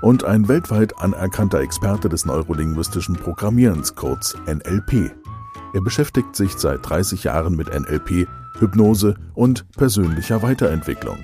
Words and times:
und 0.00 0.24
ein 0.24 0.48
weltweit 0.48 0.98
anerkannter 0.98 1.60
Experte 1.60 2.08
des 2.08 2.24
neurolinguistischen 2.24 3.16
Programmierens, 3.16 3.94
kurz 3.94 4.36
NLP. 4.46 5.12
Er 5.72 5.80
beschäftigt 5.80 6.34
sich 6.34 6.52
seit 6.54 6.88
30 6.88 7.24
Jahren 7.24 7.56
mit 7.56 7.68
NLP, 7.68 8.26
Hypnose 8.58 9.14
und 9.34 9.70
persönlicher 9.72 10.42
Weiterentwicklung. 10.42 11.18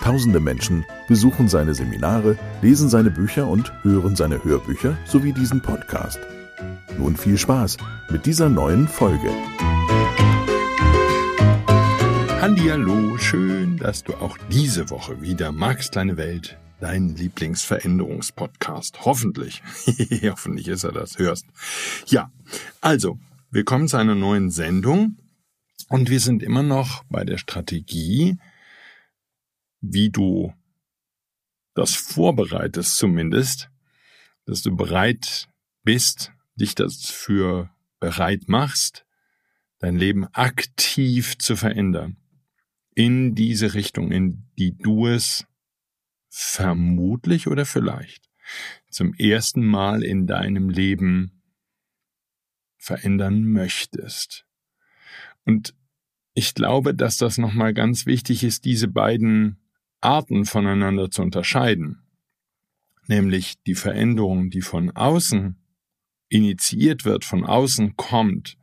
Tausende 0.00 0.40
Menschen 0.40 0.84
besuchen 1.08 1.48
seine 1.48 1.74
Seminare, 1.74 2.36
lesen 2.62 2.88
seine 2.88 3.10
Bücher 3.10 3.46
und 3.46 3.72
hören 3.82 4.16
seine 4.16 4.42
Hörbücher 4.44 4.96
sowie 5.06 5.32
diesen 5.32 5.62
Podcast. 5.62 6.18
Nun 6.98 7.16
viel 7.16 7.38
Spaß 7.38 7.78
mit 8.10 8.26
dieser 8.26 8.48
neuen 8.48 8.86
Folge. 8.86 9.30
Hallihallo, 12.40 13.16
schön, 13.16 13.78
dass 13.78 14.04
du 14.04 14.12
auch 14.14 14.36
diese 14.50 14.90
Woche 14.90 15.22
wieder 15.22 15.50
Max 15.50 15.90
Kleine 15.90 16.18
Welt, 16.18 16.58
dein 16.84 17.16
Lieblingsveränderungspodcast. 17.16 19.06
Hoffentlich, 19.06 19.62
hoffentlich 20.24 20.68
ist 20.68 20.84
er 20.84 20.92
das, 20.92 21.18
hörst. 21.18 21.46
Ja, 22.08 22.30
also, 22.82 23.18
willkommen 23.50 23.88
zu 23.88 23.96
einer 23.96 24.14
neuen 24.14 24.50
Sendung 24.50 25.16
und 25.88 26.10
wir 26.10 26.20
sind 26.20 26.42
immer 26.42 26.62
noch 26.62 27.02
bei 27.04 27.24
der 27.24 27.38
Strategie, 27.38 28.36
wie 29.80 30.10
du 30.10 30.52
das 31.72 31.94
vorbereitest 31.94 32.98
zumindest, 32.98 33.70
dass 34.44 34.60
du 34.60 34.76
bereit 34.76 35.48
bist, 35.84 36.32
dich 36.54 36.74
dafür 36.74 37.70
bereit 37.98 38.42
machst, 38.46 39.06
dein 39.78 39.96
Leben 39.96 40.26
aktiv 40.34 41.38
zu 41.38 41.56
verändern 41.56 42.18
in 42.94 43.34
diese 43.34 43.72
Richtung, 43.72 44.12
in 44.12 44.50
die 44.58 44.76
du 44.76 45.06
es 45.06 45.46
vermutlich 46.36 47.46
oder 47.46 47.64
vielleicht 47.64 48.28
zum 48.90 49.14
ersten 49.14 49.64
Mal 49.64 50.02
in 50.02 50.26
deinem 50.26 50.68
Leben 50.68 51.42
verändern 52.76 53.44
möchtest. 53.44 54.44
Und 55.44 55.74
ich 56.34 56.54
glaube, 56.54 56.92
dass 56.92 57.18
das 57.18 57.38
nochmal 57.38 57.72
ganz 57.72 58.04
wichtig 58.04 58.42
ist, 58.42 58.64
diese 58.64 58.88
beiden 58.88 59.58
Arten 60.00 60.44
voneinander 60.44 61.08
zu 61.10 61.22
unterscheiden. 61.22 62.02
Nämlich 63.06 63.62
die 63.62 63.76
Veränderung, 63.76 64.50
die 64.50 64.62
von 64.62 64.90
außen 64.90 65.56
initiiert 66.28 67.04
wird, 67.04 67.24
von 67.24 67.44
außen 67.44 67.96
kommt, 67.96 68.58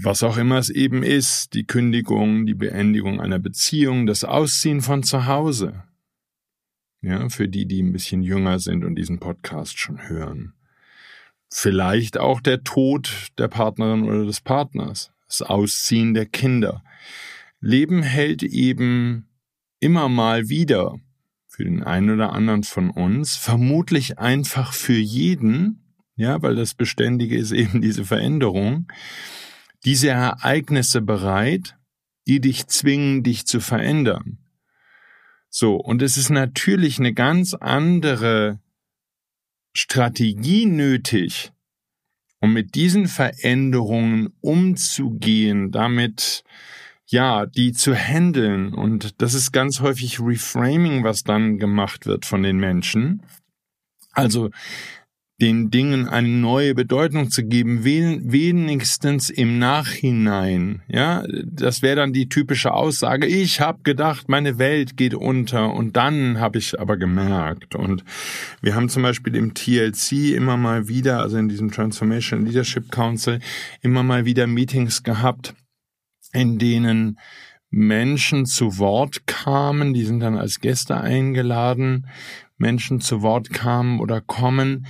was 0.00 0.22
auch 0.22 0.36
immer 0.36 0.58
es 0.58 0.70
eben 0.70 1.02
ist, 1.02 1.54
die 1.54 1.66
Kündigung, 1.66 2.46
die 2.46 2.54
Beendigung 2.54 3.20
einer 3.20 3.38
Beziehung, 3.38 4.06
das 4.06 4.22
Ausziehen 4.22 4.80
von 4.80 5.02
zu 5.02 5.26
Hause. 5.26 5.82
Ja, 7.00 7.28
für 7.28 7.48
die, 7.48 7.66
die 7.66 7.82
ein 7.82 7.92
bisschen 7.92 8.22
jünger 8.22 8.58
sind 8.58 8.84
und 8.84 8.96
diesen 8.96 9.18
Podcast 9.18 9.78
schon 9.78 10.08
hören. 10.08 10.54
Vielleicht 11.50 12.18
auch 12.18 12.40
der 12.40 12.62
Tod 12.62 13.28
der 13.38 13.48
Partnerin 13.48 14.04
oder 14.04 14.24
des 14.24 14.40
Partners, 14.40 15.12
das 15.26 15.42
Ausziehen 15.42 16.14
der 16.14 16.26
Kinder. 16.26 16.82
Leben 17.60 18.02
hält 18.02 18.42
eben 18.42 19.28
immer 19.80 20.08
mal 20.08 20.48
wieder 20.48 21.00
für 21.46 21.64
den 21.64 21.82
einen 21.82 22.10
oder 22.10 22.32
anderen 22.32 22.62
von 22.62 22.90
uns, 22.90 23.36
vermutlich 23.36 24.18
einfach 24.18 24.72
für 24.72 24.98
jeden, 24.98 25.82
ja, 26.14 26.40
weil 26.42 26.54
das 26.54 26.74
Beständige 26.74 27.36
ist 27.36 27.52
eben 27.52 27.80
diese 27.80 28.04
Veränderung, 28.04 28.86
diese 29.84 30.08
Ereignisse 30.08 31.00
bereit, 31.00 31.76
die 32.26 32.40
dich 32.40 32.66
zwingen, 32.66 33.22
dich 33.22 33.46
zu 33.46 33.60
verändern. 33.60 34.38
So, 35.48 35.76
und 35.76 36.02
es 36.02 36.16
ist 36.16 36.30
natürlich 36.30 36.98
eine 36.98 37.14
ganz 37.14 37.54
andere 37.54 38.60
Strategie 39.72 40.66
nötig, 40.66 41.52
um 42.40 42.52
mit 42.52 42.74
diesen 42.74 43.08
Veränderungen 43.08 44.34
umzugehen, 44.40 45.72
damit 45.72 46.44
ja, 47.06 47.46
die 47.46 47.72
zu 47.72 47.94
handeln. 47.94 48.74
Und 48.74 49.22
das 49.22 49.32
ist 49.32 49.52
ganz 49.52 49.80
häufig 49.80 50.20
Reframing, 50.20 51.04
was 51.04 51.24
dann 51.24 51.58
gemacht 51.58 52.04
wird 52.04 52.26
von 52.26 52.42
den 52.42 52.58
Menschen. 52.58 53.22
Also 54.12 54.50
den 55.40 55.70
Dingen 55.70 56.08
eine 56.08 56.28
neue 56.28 56.74
Bedeutung 56.74 57.30
zu 57.30 57.44
geben, 57.44 57.84
wenigstens 57.84 59.30
im 59.30 59.60
Nachhinein. 59.60 60.82
Ja, 60.88 61.24
das 61.44 61.80
wäre 61.80 61.96
dann 61.96 62.12
die 62.12 62.28
typische 62.28 62.72
Aussage. 62.72 63.26
Ich 63.26 63.60
habe 63.60 63.82
gedacht, 63.84 64.28
meine 64.28 64.58
Welt 64.58 64.96
geht 64.96 65.14
unter 65.14 65.72
und 65.72 65.96
dann 65.96 66.40
habe 66.40 66.58
ich 66.58 66.80
aber 66.80 66.96
gemerkt. 66.96 67.76
Und 67.76 68.04
wir 68.62 68.74
haben 68.74 68.88
zum 68.88 69.04
Beispiel 69.04 69.36
im 69.36 69.54
TLC 69.54 70.34
immer 70.34 70.56
mal 70.56 70.88
wieder, 70.88 71.20
also 71.20 71.36
in 71.36 71.48
diesem 71.48 71.70
Transformation 71.70 72.44
Leadership 72.44 72.90
Council, 72.90 73.38
immer 73.80 74.02
mal 74.02 74.24
wieder 74.24 74.48
Meetings 74.48 75.04
gehabt, 75.04 75.54
in 76.32 76.58
denen 76.58 77.16
Menschen 77.70 78.44
zu 78.44 78.78
Wort 78.78 79.26
kamen, 79.26 79.94
die 79.94 80.04
sind 80.04 80.20
dann 80.20 80.36
als 80.36 80.58
Gäste 80.60 80.96
eingeladen, 80.96 82.08
Menschen 82.56 83.00
zu 83.00 83.22
Wort 83.22 83.50
kamen 83.50 84.00
oder 84.00 84.20
kommen, 84.20 84.86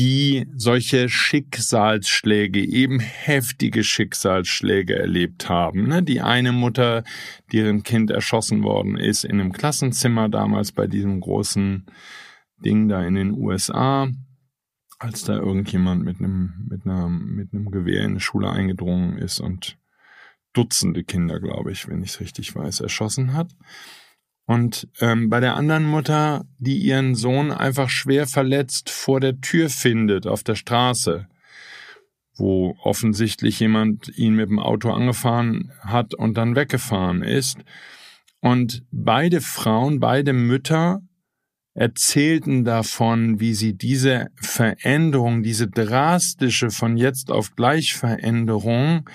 die 0.00 0.46
solche 0.56 1.10
Schicksalsschläge, 1.10 2.64
eben 2.64 3.00
heftige 3.00 3.84
Schicksalsschläge 3.84 4.98
erlebt 4.98 5.50
haben. 5.50 5.88
Ne? 5.88 6.02
Die 6.02 6.22
eine 6.22 6.52
Mutter, 6.52 7.04
deren 7.52 7.82
Kind 7.82 8.10
erschossen 8.10 8.62
worden 8.62 8.96
ist 8.96 9.24
in 9.24 9.38
einem 9.38 9.52
Klassenzimmer 9.52 10.30
damals 10.30 10.72
bei 10.72 10.86
diesem 10.86 11.20
großen 11.20 11.84
Ding 12.64 12.88
da 12.88 13.04
in 13.04 13.14
den 13.14 13.32
USA, 13.32 14.08
als 14.98 15.24
da 15.24 15.34
irgendjemand 15.34 16.02
mit 16.02 16.18
einem, 16.18 16.66
mit 16.66 16.86
einer, 16.86 17.10
mit 17.10 17.52
einem 17.52 17.70
Gewehr 17.70 18.00
in 18.00 18.12
eine 18.12 18.20
Schule 18.20 18.48
eingedrungen 18.48 19.18
ist 19.18 19.38
und 19.38 19.76
Dutzende 20.54 21.04
Kinder, 21.04 21.38
glaube 21.40 21.70
ich, 21.72 21.88
wenn 21.88 22.02
ich 22.02 22.10
es 22.10 22.20
richtig 22.20 22.56
weiß, 22.56 22.80
erschossen 22.80 23.34
hat. 23.34 23.54
Und 24.50 24.88
ähm, 25.00 25.28
bei 25.30 25.38
der 25.38 25.54
anderen 25.54 25.86
Mutter, 25.86 26.44
die 26.58 26.78
ihren 26.78 27.14
Sohn 27.14 27.52
einfach 27.52 27.88
schwer 27.88 28.26
verletzt 28.26 28.90
vor 28.90 29.20
der 29.20 29.40
Tür 29.40 29.70
findet 29.70 30.26
auf 30.26 30.42
der 30.42 30.56
Straße, 30.56 31.28
wo 32.34 32.76
offensichtlich 32.82 33.60
jemand 33.60 34.08
ihn 34.18 34.34
mit 34.34 34.48
dem 34.48 34.58
Auto 34.58 34.90
angefahren 34.90 35.70
hat 35.82 36.14
und 36.14 36.36
dann 36.36 36.56
weggefahren 36.56 37.22
ist. 37.22 37.58
Und 38.40 38.82
beide 38.90 39.40
Frauen, 39.40 40.00
beide 40.00 40.32
Mütter 40.32 41.00
erzählten 41.74 42.64
davon, 42.64 43.38
wie 43.38 43.54
sie 43.54 43.78
diese 43.78 44.32
Veränderung, 44.34 45.44
diese 45.44 45.68
drastische 45.68 46.70
von 46.70 46.96
jetzt 46.96 47.30
auf 47.30 47.54
gleich 47.54 47.94
Veränderung, 47.94 49.08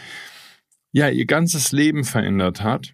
ja, 0.94 1.10
ihr 1.10 1.26
ganzes 1.26 1.74
Leben 1.74 2.06
verändert 2.06 2.64
hat 2.64 2.94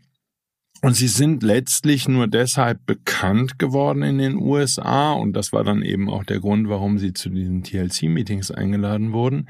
und 0.82 0.96
sie 0.96 1.08
sind 1.08 1.44
letztlich 1.44 2.08
nur 2.08 2.28
deshalb 2.28 2.86
bekannt 2.86 3.60
geworden 3.60 4.02
in 4.02 4.18
den 4.18 4.38
USA, 4.38 5.14
und 5.14 5.34
das 5.34 5.54
war 5.54 5.64
dann 5.64 5.84
eben 5.84 6.10
auch 6.10 6.24
der 6.24 6.40
Grund, 6.40 6.70
warum 6.70 6.98
sie 6.98 7.14
zu 7.14 7.30
diesen 7.30 7.64
TLC-Meetings 7.64 8.52
eingeladen 8.52 9.14
wurden, 9.14 9.48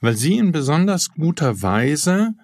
weil 0.00 0.14
sie 0.14 0.38
in 0.38 0.52
besonders 0.52 1.10
guter 1.10 1.62
Weise 1.62 2.34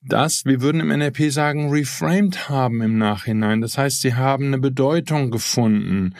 das, 0.00 0.44
wir 0.44 0.62
würden 0.62 0.80
im 0.80 0.88
NLP 0.88 1.32
sagen, 1.32 1.70
reframed 1.70 2.48
haben 2.48 2.82
im 2.82 2.98
Nachhinein. 2.98 3.60
Das 3.60 3.76
heißt, 3.76 4.00
sie 4.00 4.14
haben 4.14 4.46
eine 4.46 4.58
Bedeutung 4.58 5.30
gefunden. 5.30 6.14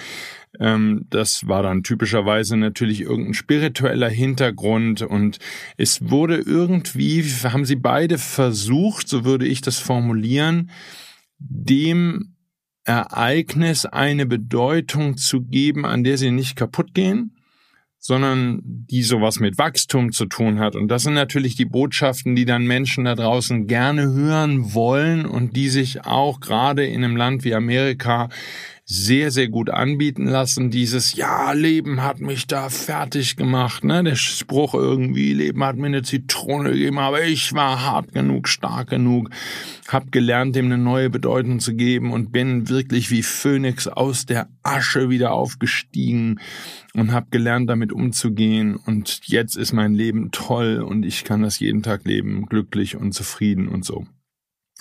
Ähm, 0.59 1.07
das 1.11 1.47
war 1.47 1.63
dann 1.63 1.85
typischerweise 1.85 2.57
natürlich 2.57 3.03
irgendein 3.03 3.35
spiritueller 3.35 4.09
Hintergrund 4.09 5.03
und 5.03 5.39
es 5.77 6.11
wurde 6.11 6.37
irgendwie, 6.37 7.23
haben 7.23 7.65
sie 7.65 7.77
beide 7.77 8.19
versucht, 8.19 9.09
so 9.09 9.25
würde 9.25 9.47
ich 9.47 9.61
das 9.61 9.79
formulieren, 9.79 10.71
dem 11.39 12.37
Ereignis 12.85 13.85
eine 13.85 14.27
Bedeutung 14.27 15.17
zu 15.17 15.43
geben, 15.43 15.85
an 15.85 16.05
der 16.05 16.19
sie 16.19 16.31
nicht 16.31 16.57
kaputt 16.57 16.95
gehen, 16.95 17.37
sondern 17.99 18.61
die 18.63 19.03
sowas 19.03 19.41
mit 19.41 19.59
Wachstum 19.59 20.13
zu 20.13 20.27
tun 20.27 20.59
hat. 20.59 20.77
Und 20.77 20.89
das 20.89 21.03
sind 21.03 21.15
natürlich 21.15 21.57
die 21.57 21.65
Botschaften, 21.65 22.35
die 22.35 22.45
dann 22.45 22.67
Menschen 22.67 23.05
da 23.05 23.15
draußen 23.15 23.67
gerne 23.67 24.13
hören 24.13 24.73
wollen 24.73 25.27
und 25.27 25.57
die 25.57 25.69
sich 25.69 26.07
auch 26.07 26.41
gerade 26.41 26.87
in 26.87 27.05
einem 27.05 27.17
Land 27.17 27.45
wie 27.45 27.55
Amerika 27.55 28.29
sehr, 28.91 29.31
sehr 29.31 29.49
gut 29.49 29.69
anbieten 29.69 30.25
lassen. 30.25 30.71
Dieses, 30.71 31.15
ja, 31.15 31.53
Leben 31.53 32.03
hat 32.03 32.21
mich 32.21 32.47
da 32.47 32.71
fertig 32.71 33.37
gemacht, 33.37 33.85
ne? 33.85 34.03
Der 34.03 34.17
Spruch 34.17 34.73
irgendwie, 34.73 35.35
Leben 35.35 35.63
hat 35.63 35.77
mir 35.77 35.89
eine 35.89 36.03
Zitrone 36.03 36.71
gegeben, 36.71 36.99
aber 36.99 37.23
ich 37.23 37.53
war 37.53 37.85
hart 37.85 38.13
genug, 38.13 38.49
stark 38.49 38.89
genug, 38.89 39.29
hab 39.89 40.11
gelernt, 40.11 40.57
dem 40.57 40.67
eine 40.67 40.79
neue 40.79 41.11
Bedeutung 41.11 41.61
zu 41.61 41.75
geben 41.75 42.13
und 42.13 42.33
bin 42.33 42.71
wirklich 42.71 43.11
wie 43.11 43.23
Phönix 43.23 43.89
aus 43.89 44.25
der 44.25 44.49
Asche 44.63 45.11
wieder 45.11 45.33
aufgestiegen 45.33 46.41
und 46.95 47.13
hab 47.13 47.31
gelernt, 47.31 47.69
damit 47.69 47.93
umzugehen 47.93 48.77
und 48.77 49.21
jetzt 49.25 49.55
ist 49.55 49.75
mein 49.75 49.93
Leben 49.93 50.31
toll 50.31 50.81
und 50.81 51.05
ich 51.05 51.25
kann 51.25 51.43
das 51.43 51.59
jeden 51.59 51.83
Tag 51.83 52.07
leben, 52.07 52.47
glücklich 52.47 52.97
und 52.97 53.13
zufrieden 53.13 53.69
und 53.69 53.85
so. 53.85 54.07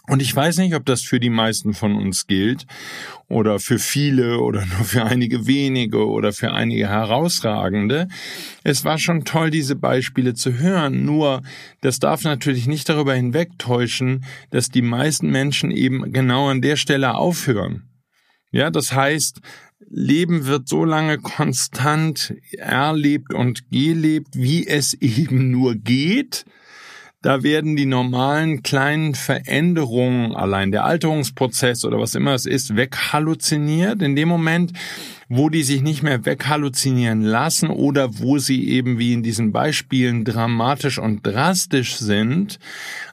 Und 0.10 0.22
ich 0.22 0.34
weiß 0.34 0.58
nicht, 0.60 0.74
ob 0.74 0.86
das 0.86 1.02
für 1.02 1.20
die 1.20 1.30
meisten 1.30 1.74
von 1.74 1.96
uns 1.96 2.28
gilt 2.28 2.66
oder 3.28 3.60
für 3.60 3.78
viele 3.78 4.40
oder 4.40 4.66
nur 4.66 4.86
für 4.86 5.04
einige 5.04 5.48
wenige 5.48 6.08
oder 6.08 6.32
für 6.32 6.54
einige 6.54 6.88
herausragende. 6.88 8.08
Es 8.64 8.86
war 8.86 9.00
schon 9.00 9.26
toll, 9.26 9.50
diese 9.52 9.76
Beispiele 9.76 10.34
zu 10.34 10.54
hören. 10.54 11.04
Nur, 11.04 11.42
das 11.82 12.00
darf 12.00 12.24
natürlich 12.24 12.68
nicht 12.68 12.88
darüber 12.88 13.16
hinwegtäuschen, 13.16 14.24
dass 14.50 14.70
die 14.70 14.82
meisten 14.82 15.30
Menschen 15.30 15.72
eben 15.72 16.14
genau 16.14 16.48
an 16.48 16.62
der 16.62 16.78
Stelle 16.78 17.16
aufhören. 17.16 17.84
Ja, 18.52 18.70
das 18.72 18.94
heißt, 18.94 19.42
Leben 19.90 20.46
wird 20.46 20.70
so 20.70 20.86
lange 20.86 21.18
konstant 21.18 22.34
erlebt 22.54 23.34
und 23.34 23.70
gelebt, 23.72 24.30
wie 24.36 24.66
es 24.66 24.94
eben 25.02 25.52
nur 25.52 25.76
geht 25.76 26.46
da 27.28 27.44
werden 27.44 27.76
die 27.76 27.86
normalen 27.86 28.64
kleinen 28.64 29.14
Veränderungen, 29.14 30.34
allein 30.34 30.72
der 30.72 30.86
Alterungsprozess 30.86 31.84
oder 31.84 32.00
was 32.00 32.16
immer 32.16 32.34
es 32.34 32.46
ist, 32.46 32.78
weghalluziniert. 32.78 34.02
In 34.02 34.16
dem 34.16 34.30
Moment, 34.30 34.72
wo 35.28 35.50
die 35.50 35.64
sich 35.64 35.82
nicht 35.82 36.04
mehr 36.04 36.26
weghalluzinieren 36.26 37.24
lassen 37.24 37.70
oder 37.70 38.20
wo 38.20 38.38
sie 38.38 38.70
eben 38.70 38.98
wie 38.98 39.12
in 39.12 39.24
diesen 39.24 39.52
Beispielen 39.52 40.24
dramatisch 40.24 41.00
und 41.00 41.28
drastisch 41.28 41.98
sind, 41.98 42.60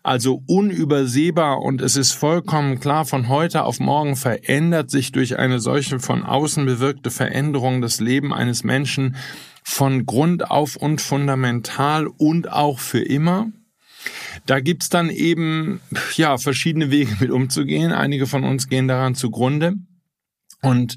also 0.04 0.44
unübersehbar 0.46 1.60
und 1.60 1.80
es 1.80 1.96
ist 1.96 2.12
vollkommen 2.12 2.78
klar, 2.78 3.06
von 3.06 3.28
heute 3.28 3.64
auf 3.64 3.80
morgen 3.80 4.14
verändert 4.14 4.92
sich 4.92 5.10
durch 5.10 5.40
eine 5.40 5.58
solche 5.58 5.98
von 5.98 6.22
außen 6.22 6.64
bewirkte 6.64 7.10
Veränderung 7.10 7.82
das 7.82 7.98
Leben 7.98 8.32
eines 8.32 8.62
Menschen 8.62 9.16
von 9.64 10.06
Grund 10.06 10.52
auf 10.52 10.76
und 10.76 11.00
fundamental 11.00 12.06
und 12.06 12.52
auch 12.52 12.78
für 12.78 13.02
immer. 13.02 13.50
Da 14.46 14.60
gibt's 14.60 14.88
dann 14.88 15.10
eben 15.10 15.80
ja 16.16 16.38
verschiedene 16.38 16.90
Wege 16.90 17.16
mit 17.20 17.30
umzugehen. 17.30 17.92
Einige 17.92 18.26
von 18.26 18.44
uns 18.44 18.68
gehen 18.68 18.88
daran 18.88 19.14
zugrunde 19.14 19.74
und 20.62 20.96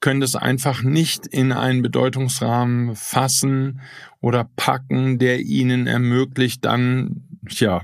können 0.00 0.20
das 0.20 0.36
einfach 0.36 0.82
nicht 0.82 1.26
in 1.26 1.52
einen 1.52 1.82
Bedeutungsrahmen 1.82 2.94
fassen 2.96 3.80
oder 4.20 4.48
packen, 4.56 5.18
der 5.18 5.40
ihnen 5.40 5.86
ermöglicht, 5.86 6.64
dann 6.64 7.24
ja 7.48 7.82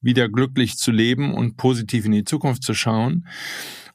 wieder 0.00 0.28
glücklich 0.28 0.76
zu 0.76 0.92
leben 0.92 1.34
und 1.34 1.56
positiv 1.56 2.04
in 2.04 2.12
die 2.12 2.24
Zukunft 2.24 2.62
zu 2.62 2.74
schauen. 2.74 3.26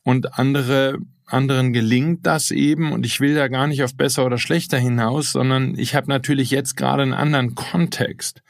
Und 0.03 0.39
andere 0.39 0.97
anderen 1.31 1.73
gelingt 1.73 2.25
das 2.25 2.51
eben 2.51 2.91
und 2.91 3.05
ich 3.05 3.19
will 3.19 3.35
da 3.35 3.47
gar 3.47 3.67
nicht 3.67 3.83
auf 3.83 3.95
besser 3.95 4.25
oder 4.25 4.37
schlechter 4.37 4.77
hinaus, 4.77 5.31
sondern 5.31 5.77
ich 5.77 5.95
habe 5.95 6.07
natürlich 6.07 6.49
jetzt 6.49 6.75
gerade 6.75 7.03
einen 7.03 7.13
anderen 7.13 7.55
Kontext. 7.55 8.41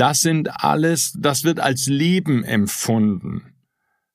Das 0.00 0.20
sind 0.20 0.64
alles, 0.64 1.12
das 1.18 1.44
wird 1.44 1.60
als 1.60 1.84
Leben 1.84 2.42
empfunden 2.42 3.52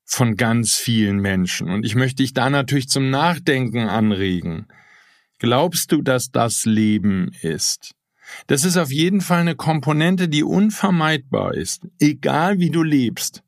von 0.04 0.36
ganz 0.36 0.74
vielen 0.74 1.20
Menschen. 1.20 1.70
Und 1.70 1.86
ich 1.86 1.94
möchte 1.94 2.24
dich 2.24 2.34
da 2.34 2.50
natürlich 2.50 2.90
zum 2.90 3.12
Nachdenken 3.12 3.88
anregen. 3.88 4.66
Glaubst 5.38 5.92
du, 5.92 6.02
dass 6.02 6.32
das 6.32 6.66
Leben 6.66 7.30
ist? 7.40 7.94
Das 8.48 8.66
ist 8.66 8.78
auf 8.78 8.92
jeden 8.92 9.22
Fall 9.22 9.42
eine 9.42 9.54
Komponente, 9.54 10.28
die 10.28 10.44
unvermeidbar 10.44 11.54
ist, 11.54 11.84
egal 12.00 12.58
wie 12.58 12.72
du 12.72 12.82
lebst. 12.82 13.44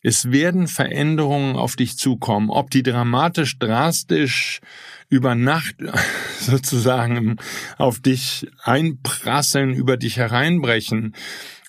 Es 0.00 0.32
werden 0.32 0.66
Veränderungen 0.66 1.56
auf 1.56 1.76
dich 1.76 1.98
zukommen, 1.98 2.48
ob 2.48 2.70
die 2.70 2.82
dramatisch, 2.82 3.58
drastisch 3.58 4.62
über 5.10 5.34
Nacht 5.34 5.76
sozusagen 6.40 7.36
auf 7.76 8.00
dich 8.00 8.46
einprasseln, 8.62 9.74
über 9.74 9.98
dich 9.98 10.16
hereinbrechen 10.16 11.14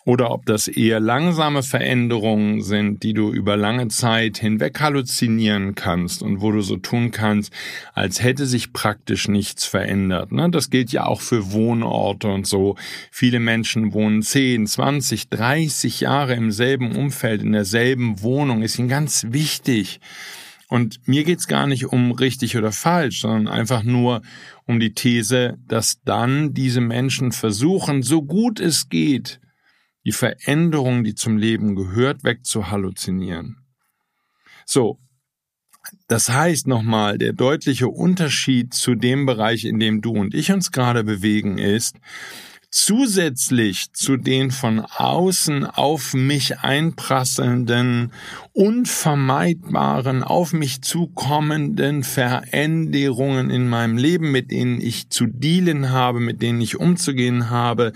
oder 0.04 0.32
ob 0.32 0.46
das 0.46 0.68
eher 0.68 1.00
langsame 1.00 1.62
Veränderungen 1.62 2.62
sind, 2.64 3.04
die 3.04 3.14
du 3.14 3.32
über 3.32 3.56
lange 3.56 3.88
Zeit 3.90 4.40
hinweg 4.40 4.80
halluzinieren 4.80 5.76
kannst 5.76 6.24
und 6.24 6.42
wo 6.42 6.52
du 6.52 6.62
so 6.62 6.78
tun 6.78 7.12
kannst, 7.12 7.54
als 7.94 8.24
hätte 8.24 8.48
sich 8.48 8.74
praktisch 8.74 9.28
nichts 9.28 9.66
verändert. 9.66 10.32
Ne? 10.32 10.50
Das 10.50 10.70
gilt 10.70 10.92
ja 10.92 11.06
auch 11.06 11.22
für 11.22 11.52
Wohnorte 11.52 12.30
und 12.30 12.48
so. 12.48 12.78
Viele 13.12 13.40
Menschen 13.40 13.94
wohnen 13.94 14.24
10, 14.24 14.66
20, 14.66 15.30
30 15.30 16.00
Jahre 16.02 16.34
im 16.34 16.52
selben 16.52 16.96
Umfeld, 16.96 17.44
in 17.44 17.52
derselben 17.52 18.22
Wohnung. 18.22 18.64
Ist 18.64 18.80
ihnen 18.80 18.90
ganz 18.90 19.28
wichtig. 19.30 20.00
Und 20.71 21.06
mir 21.06 21.25
geht's 21.25 21.50
gar 21.50 21.68
nicht 21.68 21.88
um 21.88 22.13
richtig 22.13 22.56
oder 22.56 22.71
falsch, 22.71 23.19
sondern 23.19 23.50
einfach 23.50 23.83
nur 23.83 24.21
um 24.65 24.79
die 24.79 24.94
These, 24.94 25.57
dass 25.68 26.01
dann 26.06 26.53
diese 26.53 26.79
Menschen 26.79 27.33
versuchen, 27.33 28.03
so 28.03 28.21
gut 28.21 28.62
es 28.62 28.88
geht, 28.88 29.41
die 30.06 30.13
Veränderung, 30.13 31.03
die 31.03 31.13
zum 31.13 31.35
Leben 31.35 31.75
gehört, 31.75 32.23
wegzuhalluzinieren. 32.23 33.57
So, 34.65 34.97
das 36.07 36.29
heißt 36.29 36.68
nochmal, 36.68 37.18
der 37.18 37.33
deutliche 37.33 37.89
Unterschied 37.89 38.73
zu 38.73 38.95
dem 38.95 39.25
Bereich, 39.25 39.65
in 39.65 39.77
dem 39.77 40.00
du 40.00 40.12
und 40.12 40.33
ich 40.33 40.53
uns 40.53 40.71
gerade 40.71 41.03
bewegen, 41.03 41.57
ist, 41.57 41.97
zusätzlich 42.71 43.91
zu 43.91 44.15
den 44.15 44.50
von 44.50 44.79
außen 44.79 45.65
auf 45.65 46.13
mich 46.13 46.59
einprasselnden, 46.59 48.13
unvermeidbaren, 48.53 50.23
auf 50.23 50.53
mich 50.53 50.81
zukommenden 50.81 52.03
Veränderungen 52.03 53.50
in 53.50 53.68
meinem 53.68 53.97
Leben, 53.97 54.31
mit 54.31 54.51
denen 54.51 54.79
ich 54.79 55.09
zu 55.09 55.27
dealen 55.27 55.91
habe, 55.91 56.21
mit 56.21 56.41
denen 56.41 56.62
ich 56.62 56.79
umzugehen 56.79 57.50
habe, 57.50 57.91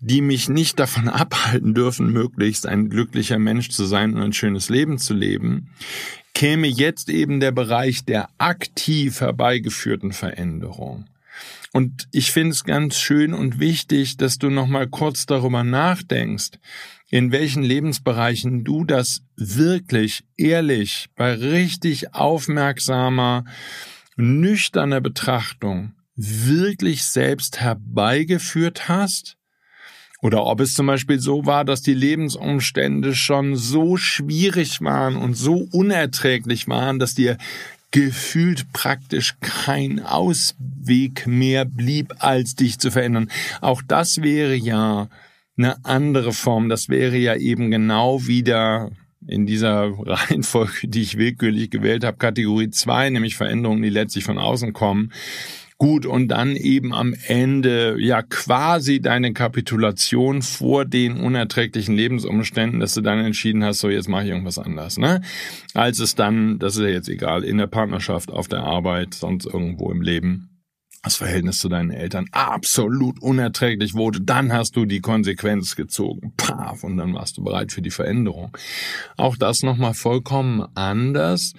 die 0.00 0.20
mich 0.20 0.48
nicht 0.48 0.78
davon 0.78 1.08
abhalten 1.08 1.74
dürfen, 1.74 2.12
möglichst 2.12 2.66
ein 2.66 2.90
glücklicher 2.90 3.40
Mensch 3.40 3.70
zu 3.70 3.84
sein 3.84 4.14
und 4.14 4.22
ein 4.22 4.32
schönes 4.32 4.68
Leben 4.68 4.98
zu 4.98 5.12
leben, 5.12 5.70
käme 6.34 6.68
jetzt 6.68 7.08
eben 7.10 7.40
der 7.40 7.52
Bereich 7.52 8.04
der 8.04 8.28
aktiv 8.38 9.20
herbeigeführten 9.20 10.12
Veränderung. 10.12 11.06
Und 11.74 12.06
ich 12.12 12.30
finde 12.30 12.52
es 12.52 12.62
ganz 12.62 13.00
schön 13.00 13.34
und 13.34 13.58
wichtig, 13.58 14.16
dass 14.16 14.38
du 14.38 14.48
noch 14.48 14.68
mal 14.68 14.86
kurz 14.86 15.26
darüber 15.26 15.64
nachdenkst, 15.64 16.52
in 17.10 17.32
welchen 17.32 17.64
Lebensbereichen 17.64 18.62
du 18.62 18.84
das 18.84 19.22
wirklich 19.34 20.22
ehrlich 20.36 21.08
bei 21.16 21.34
richtig 21.34 22.14
aufmerksamer, 22.14 23.44
nüchterner 24.14 25.00
Betrachtung 25.00 25.94
wirklich 26.14 27.02
selbst 27.02 27.60
herbeigeführt 27.60 28.88
hast? 28.88 29.36
Oder 30.22 30.46
ob 30.46 30.60
es 30.60 30.74
zum 30.74 30.86
Beispiel 30.86 31.18
so 31.18 31.44
war, 31.44 31.64
dass 31.64 31.82
die 31.82 31.92
Lebensumstände 31.92 33.16
schon 33.16 33.56
so 33.56 33.96
schwierig 33.96 34.80
waren 34.80 35.16
und 35.16 35.34
so 35.34 35.68
unerträglich 35.72 36.68
waren, 36.68 37.00
dass 37.00 37.14
dir 37.14 37.36
gefühlt 37.94 38.72
praktisch 38.72 39.36
kein 39.40 40.00
Ausweg 40.00 41.28
mehr 41.28 41.64
blieb, 41.64 42.12
als 42.18 42.56
dich 42.56 42.80
zu 42.80 42.90
verändern. 42.90 43.30
Auch 43.60 43.82
das 43.86 44.20
wäre 44.20 44.56
ja 44.56 45.08
eine 45.56 45.84
andere 45.84 46.32
Form. 46.32 46.68
Das 46.68 46.88
wäre 46.88 47.16
ja 47.16 47.36
eben 47.36 47.70
genau 47.70 48.26
wieder 48.26 48.90
in 49.28 49.46
dieser 49.46 49.92
Reihenfolge, 50.06 50.88
die 50.88 51.02
ich 51.02 51.18
willkürlich 51.18 51.70
gewählt 51.70 52.02
habe, 52.02 52.16
Kategorie 52.16 52.68
2, 52.70 53.10
nämlich 53.10 53.36
Veränderungen, 53.36 53.82
die 53.82 53.90
letztlich 53.90 54.24
von 54.24 54.38
außen 54.38 54.72
kommen. 54.72 55.12
Gut, 55.78 56.06
und 56.06 56.28
dann 56.28 56.54
eben 56.54 56.94
am 56.94 57.14
Ende 57.26 57.96
ja 57.98 58.22
quasi 58.22 59.00
deine 59.00 59.32
Kapitulation 59.32 60.40
vor 60.40 60.84
den 60.84 61.18
unerträglichen 61.20 61.96
Lebensumständen, 61.96 62.78
dass 62.78 62.94
du 62.94 63.00
dann 63.00 63.18
entschieden 63.18 63.64
hast, 63.64 63.80
so 63.80 63.88
jetzt 63.88 64.08
mache 64.08 64.24
ich 64.24 64.30
irgendwas 64.30 64.58
anders, 64.58 64.98
ne? 64.98 65.20
Als 65.74 65.98
es 65.98 66.14
dann, 66.14 66.60
das 66.60 66.76
ist 66.76 66.82
ja 66.82 66.88
jetzt 66.88 67.08
egal, 67.08 67.42
in 67.42 67.58
der 67.58 67.66
Partnerschaft, 67.66 68.30
auf 68.30 68.46
der 68.46 68.62
Arbeit, 68.62 69.14
sonst 69.14 69.46
irgendwo 69.46 69.90
im 69.90 70.00
Leben 70.00 70.54
das 71.04 71.16
Verhältnis 71.16 71.58
zu 71.58 71.68
deinen 71.68 71.90
Eltern 71.90 72.26
absolut 72.32 73.20
unerträglich 73.20 73.94
wurde, 73.94 74.22
dann 74.22 74.52
hast 74.52 74.74
du 74.74 74.86
die 74.86 75.00
Konsequenz 75.00 75.76
gezogen. 75.76 76.32
Paf, 76.36 76.82
und 76.82 76.96
dann 76.96 77.12
warst 77.14 77.36
du 77.36 77.44
bereit 77.44 77.72
für 77.72 77.82
die 77.82 77.90
Veränderung. 77.90 78.56
Auch 79.18 79.36
das 79.36 79.62
nochmal 79.62 79.92
vollkommen 79.92 80.64
anders. 80.74 81.52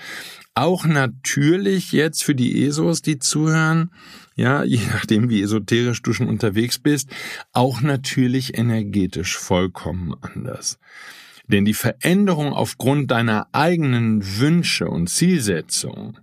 Auch 0.55 0.85
natürlich 0.85 1.91
jetzt 1.91 2.23
für 2.23 2.33
die 2.33 2.65
ESOs, 2.65 3.01
die 3.01 3.19
zuhören, 3.19 3.91
ja, 4.35 4.63
je 4.63 4.79
nachdem 4.87 5.29
wie 5.29 5.41
esoterisch 5.41 6.01
du 6.01 6.13
schon 6.13 6.27
unterwegs 6.27 6.79
bist, 6.79 7.09
auch 7.51 7.81
natürlich 7.81 8.57
energetisch 8.57 9.37
vollkommen 9.37 10.15
anders. 10.21 10.79
Denn 11.47 11.65
die 11.65 11.73
Veränderung 11.73 12.53
aufgrund 12.53 13.11
deiner 13.11 13.47
eigenen 13.51 14.39
Wünsche 14.39 14.87
und 14.87 15.09
Zielsetzungen 15.09 16.17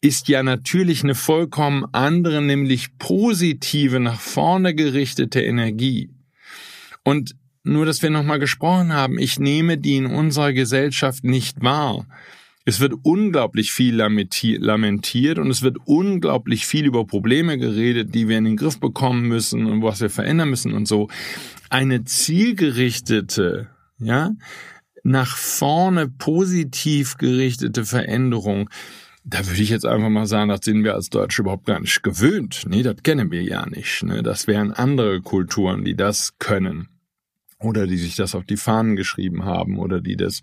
ist 0.00 0.28
ja 0.28 0.42
natürlich 0.42 1.04
eine 1.04 1.14
vollkommen 1.14 1.84
andere, 1.92 2.42
nämlich 2.42 2.98
positive, 2.98 4.00
nach 4.00 4.20
vorne 4.20 4.74
gerichtete 4.74 5.40
Energie. 5.40 6.10
Und 7.04 7.36
nur, 7.62 7.86
dass 7.86 8.02
wir 8.02 8.10
nochmal 8.10 8.38
gesprochen 8.38 8.92
haben, 8.92 9.18
ich 9.18 9.38
nehme 9.38 9.78
die 9.78 9.96
in 9.96 10.06
unserer 10.06 10.52
Gesellschaft 10.52 11.24
nicht 11.24 11.62
wahr. 11.62 12.06
Es 12.68 12.80
wird 12.80 12.94
unglaublich 13.04 13.70
viel 13.70 13.94
lamentiert 13.94 15.38
und 15.38 15.48
es 15.50 15.62
wird 15.62 15.76
unglaublich 15.84 16.66
viel 16.66 16.84
über 16.84 17.06
Probleme 17.06 17.58
geredet, 17.58 18.12
die 18.12 18.28
wir 18.28 18.38
in 18.38 18.44
den 18.44 18.56
Griff 18.56 18.80
bekommen 18.80 19.28
müssen 19.28 19.66
und 19.66 19.84
was 19.84 20.00
wir 20.00 20.10
verändern 20.10 20.50
müssen 20.50 20.72
und 20.72 20.88
so. 20.88 21.08
Eine 21.70 22.02
zielgerichtete, 22.02 23.68
ja, 24.00 24.32
nach 25.04 25.36
vorne 25.36 26.08
positiv 26.08 27.18
gerichtete 27.18 27.84
Veränderung, 27.84 28.68
da 29.24 29.46
würde 29.46 29.62
ich 29.62 29.70
jetzt 29.70 29.86
einfach 29.86 30.08
mal 30.08 30.26
sagen, 30.26 30.48
das 30.48 30.64
sind 30.64 30.82
wir 30.82 30.94
als 30.94 31.08
Deutsche 31.08 31.42
überhaupt 31.42 31.66
gar 31.66 31.78
nicht 31.78 32.02
gewöhnt. 32.02 32.64
Nee, 32.68 32.82
das 32.82 32.96
kennen 33.04 33.30
wir 33.30 33.44
ja 33.44 33.64
nicht. 33.66 34.02
Ne? 34.02 34.24
Das 34.24 34.48
wären 34.48 34.72
andere 34.72 35.20
Kulturen, 35.20 35.84
die 35.84 35.94
das 35.94 36.36
können 36.40 36.88
oder 37.58 37.86
die 37.86 37.96
sich 37.96 38.16
das 38.16 38.34
auf 38.34 38.44
die 38.44 38.56
Fahnen 38.56 38.96
geschrieben 38.96 39.44
haben 39.44 39.78
oder 39.78 40.00
die 40.00 40.16
das 40.16 40.40